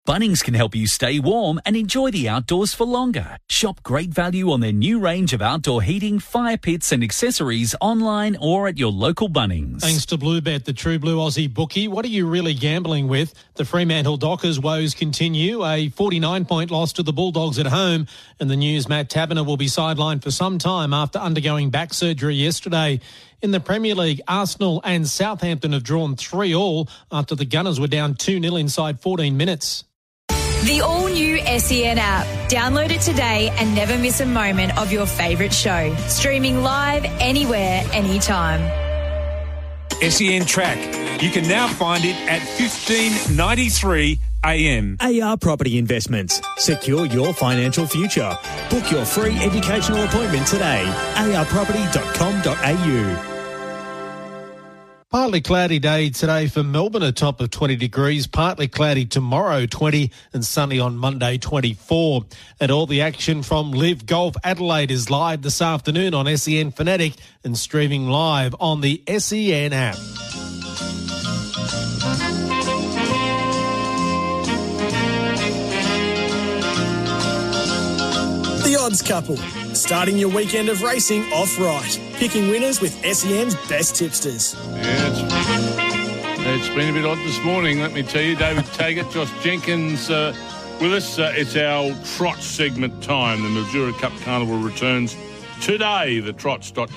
Bunnings 0.06 0.44
can 0.44 0.54
help 0.54 0.76
you 0.76 0.86
stay 0.86 1.18
warm 1.18 1.60
and 1.66 1.74
enjoy 1.74 2.12
the 2.12 2.28
outdoors 2.28 2.72
for 2.72 2.84
longer. 2.84 3.38
Shop 3.48 3.82
great 3.82 4.10
value 4.10 4.52
on 4.52 4.60
their 4.60 4.70
new 4.70 5.00
range 5.00 5.32
of 5.32 5.42
outdoor 5.42 5.82
heating, 5.82 6.20
fire 6.20 6.56
pits, 6.56 6.92
and 6.92 7.02
accessories 7.02 7.74
online 7.80 8.36
or 8.40 8.68
at 8.68 8.78
your 8.78 8.92
local 8.92 9.28
Bunnings. 9.28 9.80
Thanks 9.80 10.06
to 10.06 10.16
Bluebet, 10.16 10.62
the 10.62 10.72
true 10.72 11.00
blue 11.00 11.18
Aussie 11.18 11.52
bookie. 11.52 11.88
What 11.88 12.04
are 12.04 12.08
you 12.08 12.28
really 12.28 12.54
gambling 12.54 13.08
with? 13.08 13.34
The 13.56 13.64
Fremantle 13.64 14.16
Dockers 14.16 14.60
woes 14.60 14.94
continue. 14.94 15.66
A 15.66 15.88
49 15.88 16.44
point 16.44 16.70
loss 16.70 16.92
to 16.92 17.02
the 17.02 17.12
Bulldogs 17.12 17.58
at 17.58 17.66
home. 17.66 18.06
And 18.38 18.48
the 18.48 18.54
news 18.54 18.88
Matt 18.88 19.10
Taberner 19.10 19.44
will 19.44 19.56
be 19.56 19.66
sidelined 19.66 20.22
for 20.22 20.30
some 20.30 20.58
time 20.58 20.94
after 20.94 21.18
undergoing 21.18 21.70
back 21.70 21.92
surgery 21.92 22.36
yesterday. 22.36 23.00
In 23.42 23.50
the 23.50 23.60
Premier 23.60 23.94
League, 23.94 24.20
Arsenal 24.26 24.80
and 24.82 25.06
Southampton 25.06 25.72
have 25.72 25.82
drawn 25.82 26.16
3 26.16 26.54
all 26.54 26.88
after 27.12 27.34
the 27.34 27.44
Gunners 27.44 27.78
were 27.78 27.86
down 27.86 28.14
2 28.14 28.40
0 28.40 28.56
inside 28.56 29.00
14 29.00 29.36
minutes. 29.36 29.84
The 30.64 30.80
all 30.80 31.06
new 31.06 31.38
SEN 31.58 31.98
app. 31.98 32.26
Download 32.48 32.90
it 32.90 33.00
today 33.00 33.52
and 33.58 33.74
never 33.74 33.96
miss 33.98 34.20
a 34.20 34.26
moment 34.26 34.76
of 34.78 34.90
your 34.90 35.06
favourite 35.06 35.52
show. 35.52 35.94
Streaming 36.08 36.62
live 36.62 37.04
anywhere, 37.20 37.84
anytime. 37.92 38.85
SEN 40.00 40.46
Track. 40.46 40.78
You 41.22 41.30
can 41.30 41.46
now 41.48 41.68
find 41.68 42.04
it 42.04 42.16
at 42.28 42.40
1593 42.58 44.18
AM. 44.44 44.96
AR 45.00 45.36
Property 45.36 45.78
Investments. 45.78 46.40
Secure 46.56 47.06
your 47.06 47.32
financial 47.34 47.86
future. 47.86 48.36
Book 48.70 48.90
your 48.90 49.04
free 49.04 49.36
educational 49.38 50.02
appointment 50.04 50.46
today. 50.46 50.84
arproperty.com.au. 51.14 53.35
Partly 55.16 55.40
cloudy 55.40 55.78
day 55.78 56.10
today 56.10 56.46
for 56.46 56.62
Melbourne, 56.62 57.02
a 57.02 57.10
top 57.10 57.40
of 57.40 57.50
20 57.50 57.76
degrees. 57.76 58.26
Partly 58.26 58.68
cloudy 58.68 59.06
tomorrow, 59.06 59.64
20, 59.64 60.12
and 60.34 60.44
sunny 60.44 60.78
on 60.78 60.98
Monday, 60.98 61.38
24. 61.38 62.26
And 62.60 62.70
all 62.70 62.84
the 62.84 63.00
action 63.00 63.42
from 63.42 63.70
Live 63.70 64.04
Golf 64.04 64.36
Adelaide 64.44 64.90
is 64.90 65.08
live 65.08 65.40
this 65.40 65.62
afternoon 65.62 66.12
on 66.12 66.26
SEN 66.36 66.70
Fanatic 66.70 67.14
and 67.44 67.56
streaming 67.56 68.10
live 68.10 68.54
on 68.60 68.82
the 68.82 69.02
SEN 69.08 69.72
app. 69.72 69.96
The 78.64 78.76
Odds 78.78 79.00
Couple, 79.00 79.38
starting 79.86 80.18
your 80.18 80.28
weekend 80.30 80.68
of 80.68 80.82
racing 80.82 81.22
off 81.32 81.60
right, 81.60 82.00
picking 82.14 82.48
winners 82.48 82.80
with 82.80 82.92
SEN's 83.06 83.54
best 83.68 83.94
tipsters. 83.94 84.56
Yeah, 84.56 84.82
it's, 84.82 86.66
it's 86.66 86.74
been 86.74 86.90
a 86.90 86.92
bit 86.92 87.04
odd 87.04 87.18
this 87.18 87.40
morning, 87.44 87.78
let 87.78 87.92
me 87.92 88.02
tell 88.02 88.20
you. 88.20 88.34
David 88.34 88.64
Taggart, 88.66 89.12
Josh 89.12 89.30
Jenkins 89.44 90.10
uh, 90.10 90.34
with 90.80 90.92
us. 90.92 91.20
Uh, 91.20 91.32
it's 91.36 91.54
our 91.54 91.94
trot 92.16 92.38
segment 92.38 93.00
time. 93.00 93.44
The 93.44 93.48
Mildura 93.48 93.96
Cup 94.00 94.12
Carnival 94.22 94.58
returns 94.58 95.16
today, 95.60 96.18
the 96.18 96.32
trots.com.au. 96.32 96.90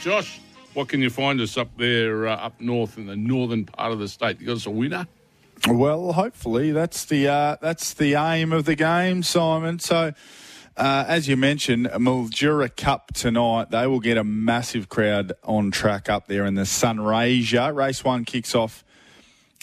Josh, 0.00 0.38
what 0.74 0.88
can 0.88 1.00
you 1.00 1.08
find 1.08 1.40
us 1.40 1.56
up 1.56 1.70
there, 1.78 2.28
uh, 2.28 2.36
up 2.36 2.60
north 2.60 2.98
in 2.98 3.06
the 3.06 3.16
northern 3.16 3.64
part 3.64 3.90
of 3.90 3.98
the 3.98 4.08
state? 4.08 4.38
You 4.38 4.48
got 4.48 4.56
us 4.56 4.66
a 4.66 4.70
winner? 4.70 5.06
Well, 5.66 6.12
hopefully 6.12 6.72
that's 6.72 7.06
the 7.06 7.28
uh, 7.28 7.56
that's 7.62 7.94
the 7.94 8.16
aim 8.16 8.52
of 8.52 8.66
the 8.66 8.74
game, 8.74 9.22
Simon. 9.22 9.78
So, 9.78 10.12
uh, 10.76 11.04
as 11.06 11.28
you 11.28 11.36
mentioned, 11.36 11.86
Mildura 11.86 12.74
Cup 12.74 13.12
tonight, 13.14 13.70
they 13.70 13.86
will 13.86 14.00
get 14.00 14.16
a 14.16 14.24
massive 14.24 14.88
crowd 14.88 15.32
on 15.44 15.70
track 15.70 16.08
up 16.08 16.26
there 16.26 16.44
in 16.46 16.54
the 16.54 16.62
Sunraysia. 16.62 17.74
Race 17.74 18.04
one 18.04 18.24
kicks 18.24 18.54
off 18.54 18.84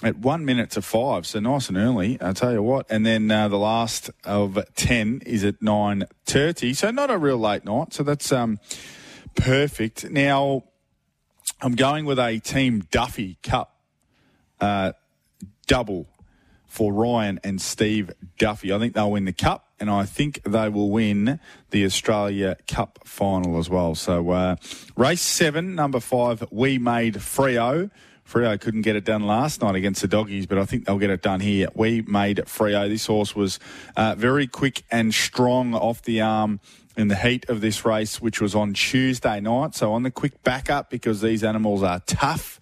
at 0.03 0.17
one 0.17 0.45
minute 0.45 0.69
to 0.71 0.81
five, 0.81 1.25
so 1.25 1.39
nice 1.39 1.67
and 1.67 1.77
early. 1.77 2.17
I 2.21 2.33
tell 2.33 2.53
you 2.53 2.63
what, 2.63 2.85
and 2.89 3.05
then 3.05 3.29
uh, 3.29 3.47
the 3.47 3.57
last 3.57 4.09
of 4.23 4.57
ten 4.75 5.21
is 5.25 5.43
at 5.43 5.61
nine 5.61 6.05
thirty, 6.25 6.73
so 6.73 6.91
not 6.91 7.09
a 7.09 7.17
real 7.17 7.37
late 7.37 7.65
night. 7.65 7.93
So 7.93 8.03
that's 8.03 8.31
um, 8.31 8.59
perfect. 9.35 10.09
Now, 10.09 10.63
I'm 11.61 11.75
going 11.75 12.05
with 12.05 12.19
a 12.19 12.39
Team 12.39 12.87
Duffy 12.91 13.37
Cup. 13.43 13.75
Uh, 14.61 14.91
double 15.67 16.07
for 16.67 16.91
Ryan 16.91 17.39
and 17.43 17.61
Steve 17.61 18.11
Duffy. 18.37 18.73
I 18.73 18.79
think 18.79 18.93
they'll 18.93 19.11
win 19.11 19.25
the 19.25 19.33
Cup, 19.33 19.68
and 19.79 19.89
I 19.89 20.05
think 20.05 20.41
they 20.43 20.69
will 20.69 20.89
win 20.89 21.39
the 21.71 21.85
Australia 21.85 22.57
Cup 22.67 22.99
final 23.05 23.57
as 23.57 23.69
well. 23.69 23.95
So, 23.95 24.31
uh, 24.31 24.55
race 24.95 25.21
seven, 25.21 25.75
number 25.75 25.99
five, 25.99 26.43
We 26.51 26.77
Made 26.77 27.21
Frio. 27.21 27.89
Freo 28.29 28.61
couldn't 28.61 28.83
get 28.83 28.95
it 28.95 29.05
done 29.05 29.25
last 29.25 29.61
night 29.61 29.73
against 29.75 30.01
the 30.01 30.07
Doggies, 30.07 30.45
but 30.45 30.59
I 30.59 30.65
think 30.65 30.85
they'll 30.85 30.99
get 30.99 31.09
it 31.09 31.23
done 31.23 31.39
here. 31.39 31.67
We 31.73 32.01
Made 32.03 32.47
Frio. 32.47 32.87
This 32.87 33.07
horse 33.07 33.35
was 33.35 33.59
uh, 33.95 34.15
very 34.15 34.45
quick 34.45 34.83
and 34.91 35.13
strong 35.13 35.73
off 35.73 36.03
the 36.03 36.21
arm 36.21 36.59
in 36.95 37.07
the 37.07 37.15
heat 37.15 37.49
of 37.49 37.61
this 37.61 37.85
race, 37.85 38.21
which 38.21 38.39
was 38.39 38.53
on 38.53 38.73
Tuesday 38.73 39.39
night. 39.39 39.73
So, 39.73 39.93
on 39.93 40.03
the 40.03 40.11
quick 40.11 40.43
backup, 40.43 40.91
because 40.91 41.21
these 41.21 41.43
animals 41.43 41.81
are 41.81 42.01
tough. 42.05 42.58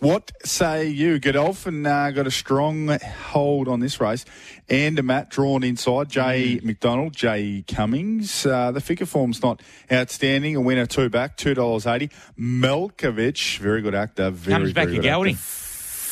What 0.00 0.32
say 0.44 0.86
you? 0.88 1.18
Godolphin 1.18 1.86
uh, 1.86 2.10
got 2.10 2.26
a 2.26 2.30
strong 2.30 2.88
hold 3.30 3.68
on 3.68 3.80
this 3.80 4.00
race. 4.00 4.24
And 4.68 4.98
a 4.98 5.02
Matt 5.02 5.28
drawn 5.30 5.62
inside. 5.62 6.08
Jay 6.08 6.56
Mm-hmm. 6.56 6.66
McDonald, 6.66 7.14
Jay 7.14 7.62
Cummings. 7.68 8.46
Uh, 8.46 8.70
the 8.72 8.80
figure 8.80 9.06
form's 9.06 9.42
not 9.42 9.62
outstanding. 9.92 10.56
A 10.56 10.60
winner 10.62 10.86
two 10.86 11.10
back, 11.10 11.36
$2.80. 11.36 12.10
Melkovich, 12.38 13.58
very 13.58 13.82
good 13.82 13.94
actor. 13.94 14.30
Very, 14.30 14.60
Comes 14.60 14.72
back 14.72 14.86
very 14.86 14.96
a 14.96 15.00
good 15.00 15.06
actor. 15.08 15.14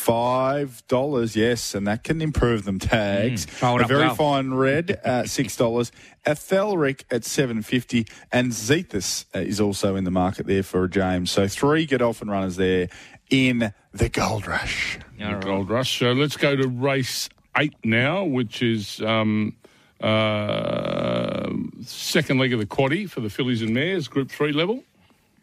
Gelding. 0.06 0.66
Five 0.66 0.86
dollars, 0.88 1.36
yes, 1.36 1.74
and 1.74 1.86
that 1.86 2.04
can 2.04 2.20
improve 2.20 2.64
them 2.64 2.78
tags. 2.78 3.46
Mm, 3.46 3.82
a 3.82 3.86
very 3.86 4.06
well. 4.06 4.14
fine 4.14 4.54
red, 4.54 5.00
uh, 5.04 5.24
six 5.26 5.56
dollars. 5.56 5.92
Athelric 6.26 7.04
at 7.10 7.24
seven 7.24 7.62
fifty, 7.62 8.06
and 8.30 8.52
Zethus 8.52 9.24
uh, 9.34 9.38
is 9.40 9.60
also 9.60 9.96
in 9.96 10.04
the 10.04 10.10
market 10.10 10.46
there 10.46 10.62
for 10.62 10.84
a 10.84 10.90
James. 10.90 11.30
So 11.30 11.48
three 11.48 11.86
get 11.86 12.02
off 12.02 12.20
and 12.20 12.30
runners 12.30 12.56
there 12.56 12.88
in 13.30 13.72
the 13.92 14.08
Gold 14.08 14.46
Rush. 14.46 14.98
The 15.18 15.46
Gold 15.46 15.70
Rush. 15.70 15.98
So 15.98 16.12
let's 16.12 16.36
go 16.36 16.54
to 16.56 16.68
race 16.68 17.28
eight 17.56 17.74
now, 17.84 18.24
which 18.24 18.62
is 18.62 19.00
um, 19.02 19.56
uh, 20.00 21.50
second 21.82 22.38
leg 22.38 22.52
of 22.52 22.58
the 22.58 22.66
quaddy 22.66 23.08
for 23.08 23.20
the 23.20 23.30
fillies 23.30 23.62
and 23.62 23.72
mares, 23.74 24.08
Group 24.08 24.30
Three 24.30 24.52
level. 24.52 24.84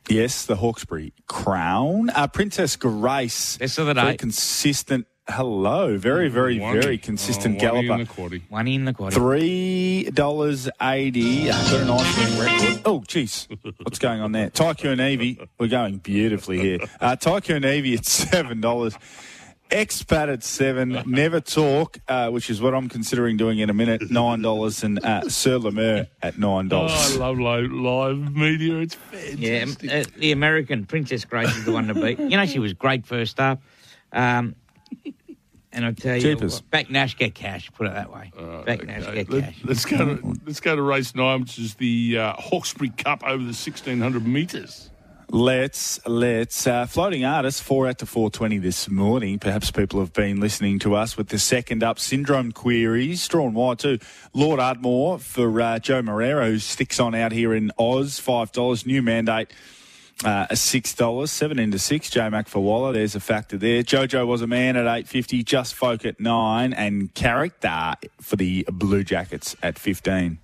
Yes, 0.10 0.46
the 0.46 0.56
Hawkesbury 0.56 1.14
Crown. 1.28 2.10
Uh, 2.10 2.28
Princess 2.28 2.76
Grace. 2.76 3.58
Best 3.58 3.78
of 3.78 3.86
the 3.86 3.94
Very 3.94 4.12
day. 4.14 4.18
consistent. 4.18 5.06
Hello, 5.28 5.96
very, 6.00 6.28
very, 6.28 6.60
One- 6.60 6.82
very 6.82 6.98
consistent 6.98 7.62
oh, 7.62 7.74
one 7.76 7.78
in 7.86 7.86
galloper. 7.88 8.04
the 8.04 8.10
quaddy. 8.38 8.42
One 8.50 8.68
in 8.68 8.86
the 8.86 8.94
quarter. 8.94 9.16
Three 9.16 10.10
dollars 10.12 10.68
eighty. 10.82 11.46
Got 11.46 11.74
a 11.74 11.86
nice 11.86 12.18
winning 12.18 12.40
record. 12.40 12.82
Oh, 12.86 13.02
jeez, 13.02 13.48
what's 13.84 14.00
going 14.00 14.22
on 14.22 14.32
there? 14.32 14.50
Tycoon 14.50 15.00
Evie, 15.00 15.40
we're 15.60 15.68
going 15.68 15.98
beautifully 16.00 16.58
here. 16.60 16.80
Uh, 17.00 17.16
Tycoon 17.16 17.64
Evie 17.64 17.94
at 17.94 18.06
seven 18.08 18.60
dollars. 18.60 18.96
Expat 19.70 20.34
at 20.34 20.44
seven. 20.44 21.04
Never 21.06 21.40
talk, 21.40 22.00
uh, 22.08 22.30
which 22.30 22.50
is 22.50 22.62
what 22.62 22.74
I'm 22.74 22.90
considering 22.90 23.38
doing 23.38 23.60
in 23.60 23.70
a 23.70 23.74
minute. 23.74 24.10
Nine 24.10 24.42
dollars, 24.42 24.84
and 24.84 25.04
uh, 25.04 25.30
Sir 25.30 25.58
Lemur 25.58 26.08
at 26.22 26.38
nine 26.40 26.70
Oh, 26.72 26.88
I 26.88 27.16
love 27.18 27.40
live, 27.40 27.72
live 27.72 28.36
media. 28.36 28.80
It's 28.80 28.98
Yeah, 29.36 29.66
fantastic. 29.66 30.08
uh, 30.08 30.20
the 30.20 30.32
American 30.32 30.86
Princess 30.86 31.24
Grace 31.26 31.56
is 31.56 31.66
the 31.66 31.72
one 31.72 31.88
to 31.88 31.94
beat. 31.94 32.20
You 32.20 32.30
know, 32.38 32.46
she 32.46 32.60
was 32.60 32.74
great 32.74 33.06
first 33.06 33.40
up. 33.40 33.62
Um, 34.12 34.56
and 35.72 35.86
I 35.86 35.92
tell 35.92 36.16
you, 36.16 36.22
Jeepers. 36.22 36.56
what, 36.56 36.72
back 36.72 36.90
Nash 36.90 37.16
get 37.16 37.36
cash. 37.36 37.70
Put 37.72 37.86
it 37.88 37.94
that 37.94 38.12
way. 38.12 38.32
back 38.66 38.84
Nash 38.86 39.04
Okay, 39.04 39.16
get 39.24 39.30
let, 39.30 39.44
cash. 39.44 39.66
us 39.70 39.86
go 39.86 39.98
to 39.98 40.36
let's 40.48 40.60
go 40.60 40.76
to 40.76 40.82
race 40.82 41.14
nine, 41.14 41.42
which 41.42 41.60
is 41.60 41.76
the 41.76 42.18
uh, 42.18 42.34
Hawkesbury 42.34 42.90
Cup 42.90 43.24
over 43.24 43.44
the 43.44 43.54
sixteen 43.54 44.00
hundred 44.02 44.26
metres. 44.26 44.90
Let's 45.32 46.00
let's 46.08 46.66
uh, 46.66 46.88
floating 46.88 47.24
artists 47.24 47.62
four 47.62 47.88
out 47.88 48.00
to 48.00 48.08
four 48.08 48.32
twenty 48.32 48.58
this 48.58 48.90
morning. 48.90 49.38
Perhaps 49.38 49.70
people 49.70 50.00
have 50.00 50.12
been 50.12 50.40
listening 50.40 50.80
to 50.80 50.96
us 50.96 51.18
with 51.18 51.28
the 51.28 51.38
second 51.38 51.84
up 51.84 52.00
syndrome 52.00 52.52
queries. 52.52 53.28
Drawn 53.28 53.54
wide 53.54 53.78
too. 53.78 54.00
Lord 54.34 54.60
Ardmore 54.60 55.20
for 55.20 55.62
uh, 55.62 55.78
Joe 55.78 56.02
Moreira, 56.02 56.48
who 56.48 56.58
sticks 56.58 57.00
on 57.00 57.14
out 57.14 57.32
here 57.32 57.54
in 57.54 57.72
Oz. 57.78 58.18
Five 58.18 58.52
dollars. 58.52 58.88
New 58.88 59.04
mandate. 59.04 59.54
Uh, 60.26 60.48
six 60.56 60.96
dollars, 60.96 61.30
seven 61.30 61.60
into 61.60 61.78
six. 61.78 62.10
J 62.10 62.28
Mac 62.30 62.48
for 62.48 62.62
Waller, 62.62 62.92
there's 62.92 63.14
a 63.14 63.20
factor 63.20 63.56
there. 63.56 63.84
Jojo 63.84 64.26
was 64.26 64.42
a 64.42 64.48
man 64.48 64.78
at 64.78 64.88
eight 64.88 65.08
fifty. 65.08 65.44
Just 65.44 65.76
Folk 65.76 66.06
at 66.06 66.20
nine, 66.20 66.74
and 66.74 67.14
character 67.14 67.94
for 68.20 68.36
the 68.36 68.66
Blue 68.72 69.04
Jackets 69.04 69.56
at 69.62 69.78
fifteen. 69.78 70.40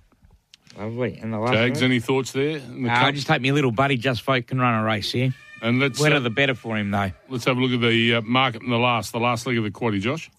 Lovely. 0.78 1.18
And 1.22 1.32
the 1.32 1.38
last 1.38 1.52
Jags, 1.54 1.80
one? 1.80 1.90
any 1.90 2.00
thoughts 2.00 2.32
there? 2.32 2.58
in 2.58 2.82
the 2.84 2.90
Uh, 2.90 2.92
I 2.92 3.00
cup? 3.06 3.14
just 3.14 3.28
hope 3.28 3.40
my 3.42 3.50
little 3.50 3.72
buddy 3.72 3.96
Just 3.96 4.22
Folk 4.22 4.46
can 4.46 4.60
run 4.60 4.74
a 4.78 4.84
race 4.84 5.10
here. 5.12 5.34
and 5.62 5.78
let's 5.80 5.98
Wetter 6.00 6.16
uh, 6.16 6.20
the 6.20 6.30
better 6.30 6.54
for 6.54 6.76
him, 6.76 6.90
though. 6.90 7.10
let's 7.28 7.44
have 7.46 7.56
a 7.56 7.60
look 7.60 7.72
at 7.72 7.80
the 7.80 8.16
uh, 8.16 8.20
market 8.22 8.62
in 8.62 8.70
the 8.70 8.78
last 8.78 9.12
the 9.12 9.18
last 9.20 9.46
leg 9.46 9.56
of 9.58 9.64
the 9.64 9.70
quaddy, 9.70 10.00
Josh. 10.00 10.30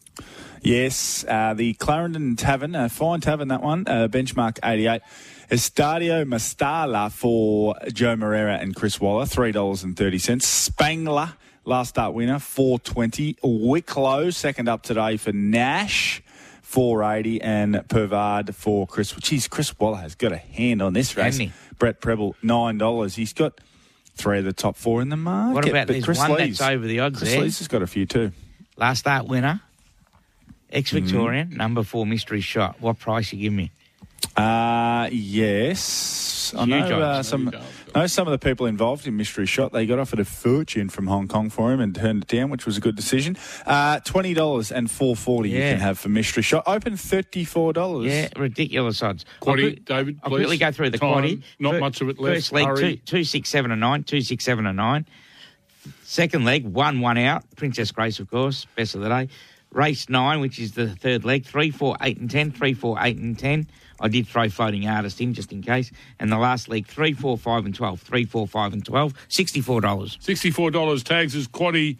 Yes, 0.61 1.23
uh, 1.27 1.53
the 1.53 1.73
Clarendon 1.75 2.35
Tavern, 2.35 2.73
a 2.75 2.89
fine 2.89 3.21
tavern 3.21 3.47
that 3.49 3.61
one, 3.61 3.83
uh, 3.87 4.07
benchmark 4.09 4.57
88. 4.63 5.01
Estadio 5.51 6.25
Mestalla 6.25 7.11
for 7.11 7.75
Joe 7.93 8.15
Moreira 8.15 8.57
and 8.57 8.75
Chris 8.75 8.99
Waller, 8.99 9.25
$3.30. 9.25 10.41
Spangler, 10.41 11.33
last 11.63 11.89
start 11.89 12.13
winner, 12.15 12.39
420. 12.39 13.37
Wicklow, 13.43 14.29
second 14.31 14.67
up 14.67 14.81
today 14.81 15.15
for 15.17 15.31
Nash, 15.31 16.21
480. 16.67 17.41
And 17.41 17.87
Pervard 17.87 18.53
for 18.55 18.85
Chris. 18.85 19.11
Geez, 19.13 19.47
Chris 19.47 19.77
Waller 19.79 19.97
has 19.97 20.15
got 20.15 20.31
a 20.33 20.37
hand 20.37 20.81
on 20.81 20.93
this 20.93 21.15
race. 21.15 21.25
Hasn't 21.37 21.49
he? 21.49 21.53
Brett 21.79 22.01
Prebble, 22.01 22.35
$9. 22.43 23.15
He's 23.15 23.33
got 23.33 23.59
three 24.15 24.39
of 24.39 24.45
the 24.45 24.53
top 24.53 24.75
four 24.75 25.01
in 25.01 25.09
the 25.09 25.15
market. 25.17 25.53
What 25.55 25.69
about 25.69 25.87
but 25.87 26.03
Chris 26.03 26.17
one 26.19 26.33
Lees, 26.33 26.57
that's 26.57 26.69
over 26.71 26.85
the 26.85 26.99
odds 26.99 27.19
Chris 27.19 27.31
there? 27.31 27.41
Lees 27.41 27.59
has 27.59 27.67
got 27.67 27.81
a 27.83 27.87
few 27.87 28.05
too. 28.05 28.31
Last 28.75 28.99
start 28.99 29.27
winner, 29.27 29.61
ex 30.71 30.91
Victorian, 30.91 31.47
Mm-hmm. 31.47 31.57
number 31.57 31.83
four 31.83 32.05
mystery 32.05 32.41
shot. 32.41 32.81
What 32.81 32.99
price 32.99 33.31
you 33.31 33.39
give 33.39 33.53
me? 33.53 33.71
Uh, 34.35 35.07
yes. 35.11 36.53
I 36.57 36.65
Huge 36.65 36.89
know, 36.89 37.01
uh, 37.01 37.05
odds. 37.19 37.29
Some, 37.87 37.91
I 37.95 38.03
know 38.03 38.07
some 38.07 38.27
of 38.27 38.31
the 38.31 38.37
people 38.39 38.65
involved 38.65 39.07
in 39.07 39.17
Mystery 39.17 39.45
Shot. 39.45 39.71
They 39.71 39.85
got 39.85 39.99
offered 39.99 40.19
a 40.19 40.25
fortune 40.25 40.89
from 40.89 41.07
Hong 41.07 41.27
Kong 41.27 41.49
for 41.49 41.71
him 41.71 41.79
and 41.79 41.95
turned 41.95 42.23
it 42.23 42.27
down, 42.27 42.49
which 42.49 42.65
was 42.65 42.77
a 42.77 42.81
good 42.81 42.95
decision. 42.95 43.37
Uh, 43.65 43.99
$20 44.01 44.71
and 44.71 44.89
four 44.91 45.15
forty 45.15 45.49
you 45.49 45.59
can 45.59 45.79
have 45.79 45.97
for 45.97 46.09
Mystery 46.09 46.43
Shot. 46.43 46.63
Open 46.67 46.93
$34. 46.93 48.05
Yeah, 48.07 48.29
ridiculous 48.39 49.01
odds. 49.01 49.25
I'll 49.41 49.47
Quaddy, 49.53 49.61
quick- 49.73 49.85
David, 49.85 50.19
I'll 50.23 50.29
please. 50.29 50.37
quickly 50.39 50.57
go 50.57 50.71
through 50.71 50.89
the 50.91 50.97
Time, 50.97 51.23
quaddy. 51.23 51.43
not 51.59 51.73
Fir- 51.73 51.79
much 51.79 52.01
of 52.01 52.09
it 52.09 52.19
left. 52.19 52.35
First 52.35 52.51
leg, 52.51 52.65
Hurry. 52.67 52.95
two, 52.97 53.01
two, 53.05 53.23
six, 53.23 53.49
seven, 53.49 53.71
and 53.71 53.81
nine. 53.81 54.03
Two, 54.03 54.21
six, 54.21 54.43
seven, 54.43 54.65
and 54.65 54.77
nine. 54.77 55.05
Second 56.03 56.45
leg, 56.45 56.65
one, 56.65 56.99
one 57.01 57.17
out. 57.17 57.43
Princess 57.55 57.91
Grace, 57.91 58.19
of 58.19 58.29
course, 58.29 58.65
best 58.75 58.95
of 58.95 59.01
the 59.01 59.09
day. 59.09 59.29
Race 59.71 60.09
nine, 60.09 60.39
which 60.39 60.59
is 60.59 60.73
the 60.73 60.89
third 60.89 61.25
leg, 61.25 61.45
three, 61.45 61.71
four, 61.71 61.97
eight, 62.01 62.17
and 62.17 62.29
ten. 62.29 62.51
Three, 62.51 62.73
four, 62.73 62.97
eight, 62.99 63.17
and 63.17 63.37
ten. 63.37 63.67
I 63.99 64.07
did 64.07 64.27
throw 64.27 64.49
floating 64.49 64.87
artist 64.87 65.19
in 65.21 65.33
just 65.33 65.51
in 65.51 65.61
case. 65.61 65.91
And 66.19 66.31
the 66.31 66.37
last 66.37 66.69
leg, 66.69 66.87
three, 66.87 67.13
four, 67.13 67.37
five, 67.37 67.65
and 67.65 67.75
twelve. 67.75 68.01
Three, 68.01 68.25
four, 68.25 68.47
five, 68.47 68.73
and 68.73 68.85
twelve. 68.85 69.13
Sixty-four 69.27 69.81
dollars. 69.81 70.17
$64 70.17 71.03
tags 71.03 71.35
is 71.35 71.47
quaddy 71.47 71.97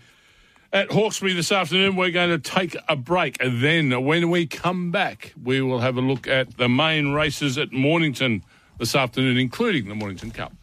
at 0.74 0.92
Hawkesbury 0.92 1.34
this 1.34 1.52
afternoon. 1.52 1.96
We're 1.96 2.12
going 2.12 2.30
to 2.30 2.40
take 2.40 2.76
a 2.88 2.96
break. 2.96 3.42
And 3.42 3.62
then 3.64 4.06
when 4.06 4.30
we 4.30 4.46
come 4.46 4.92
back, 4.92 5.34
we 5.42 5.62
will 5.62 5.80
have 5.80 5.98
a 5.98 6.02
look 6.02 6.28
at 6.28 6.58
the 6.58 6.70
main 6.70 7.14
races 7.14 7.58
at 7.58 7.72
Mornington 7.72 8.44
this 8.78 8.96
afternoon, 8.96 9.38
including 9.38 9.88
the 9.88 9.96
Mornington 9.96 10.32
Cup. 10.32 10.54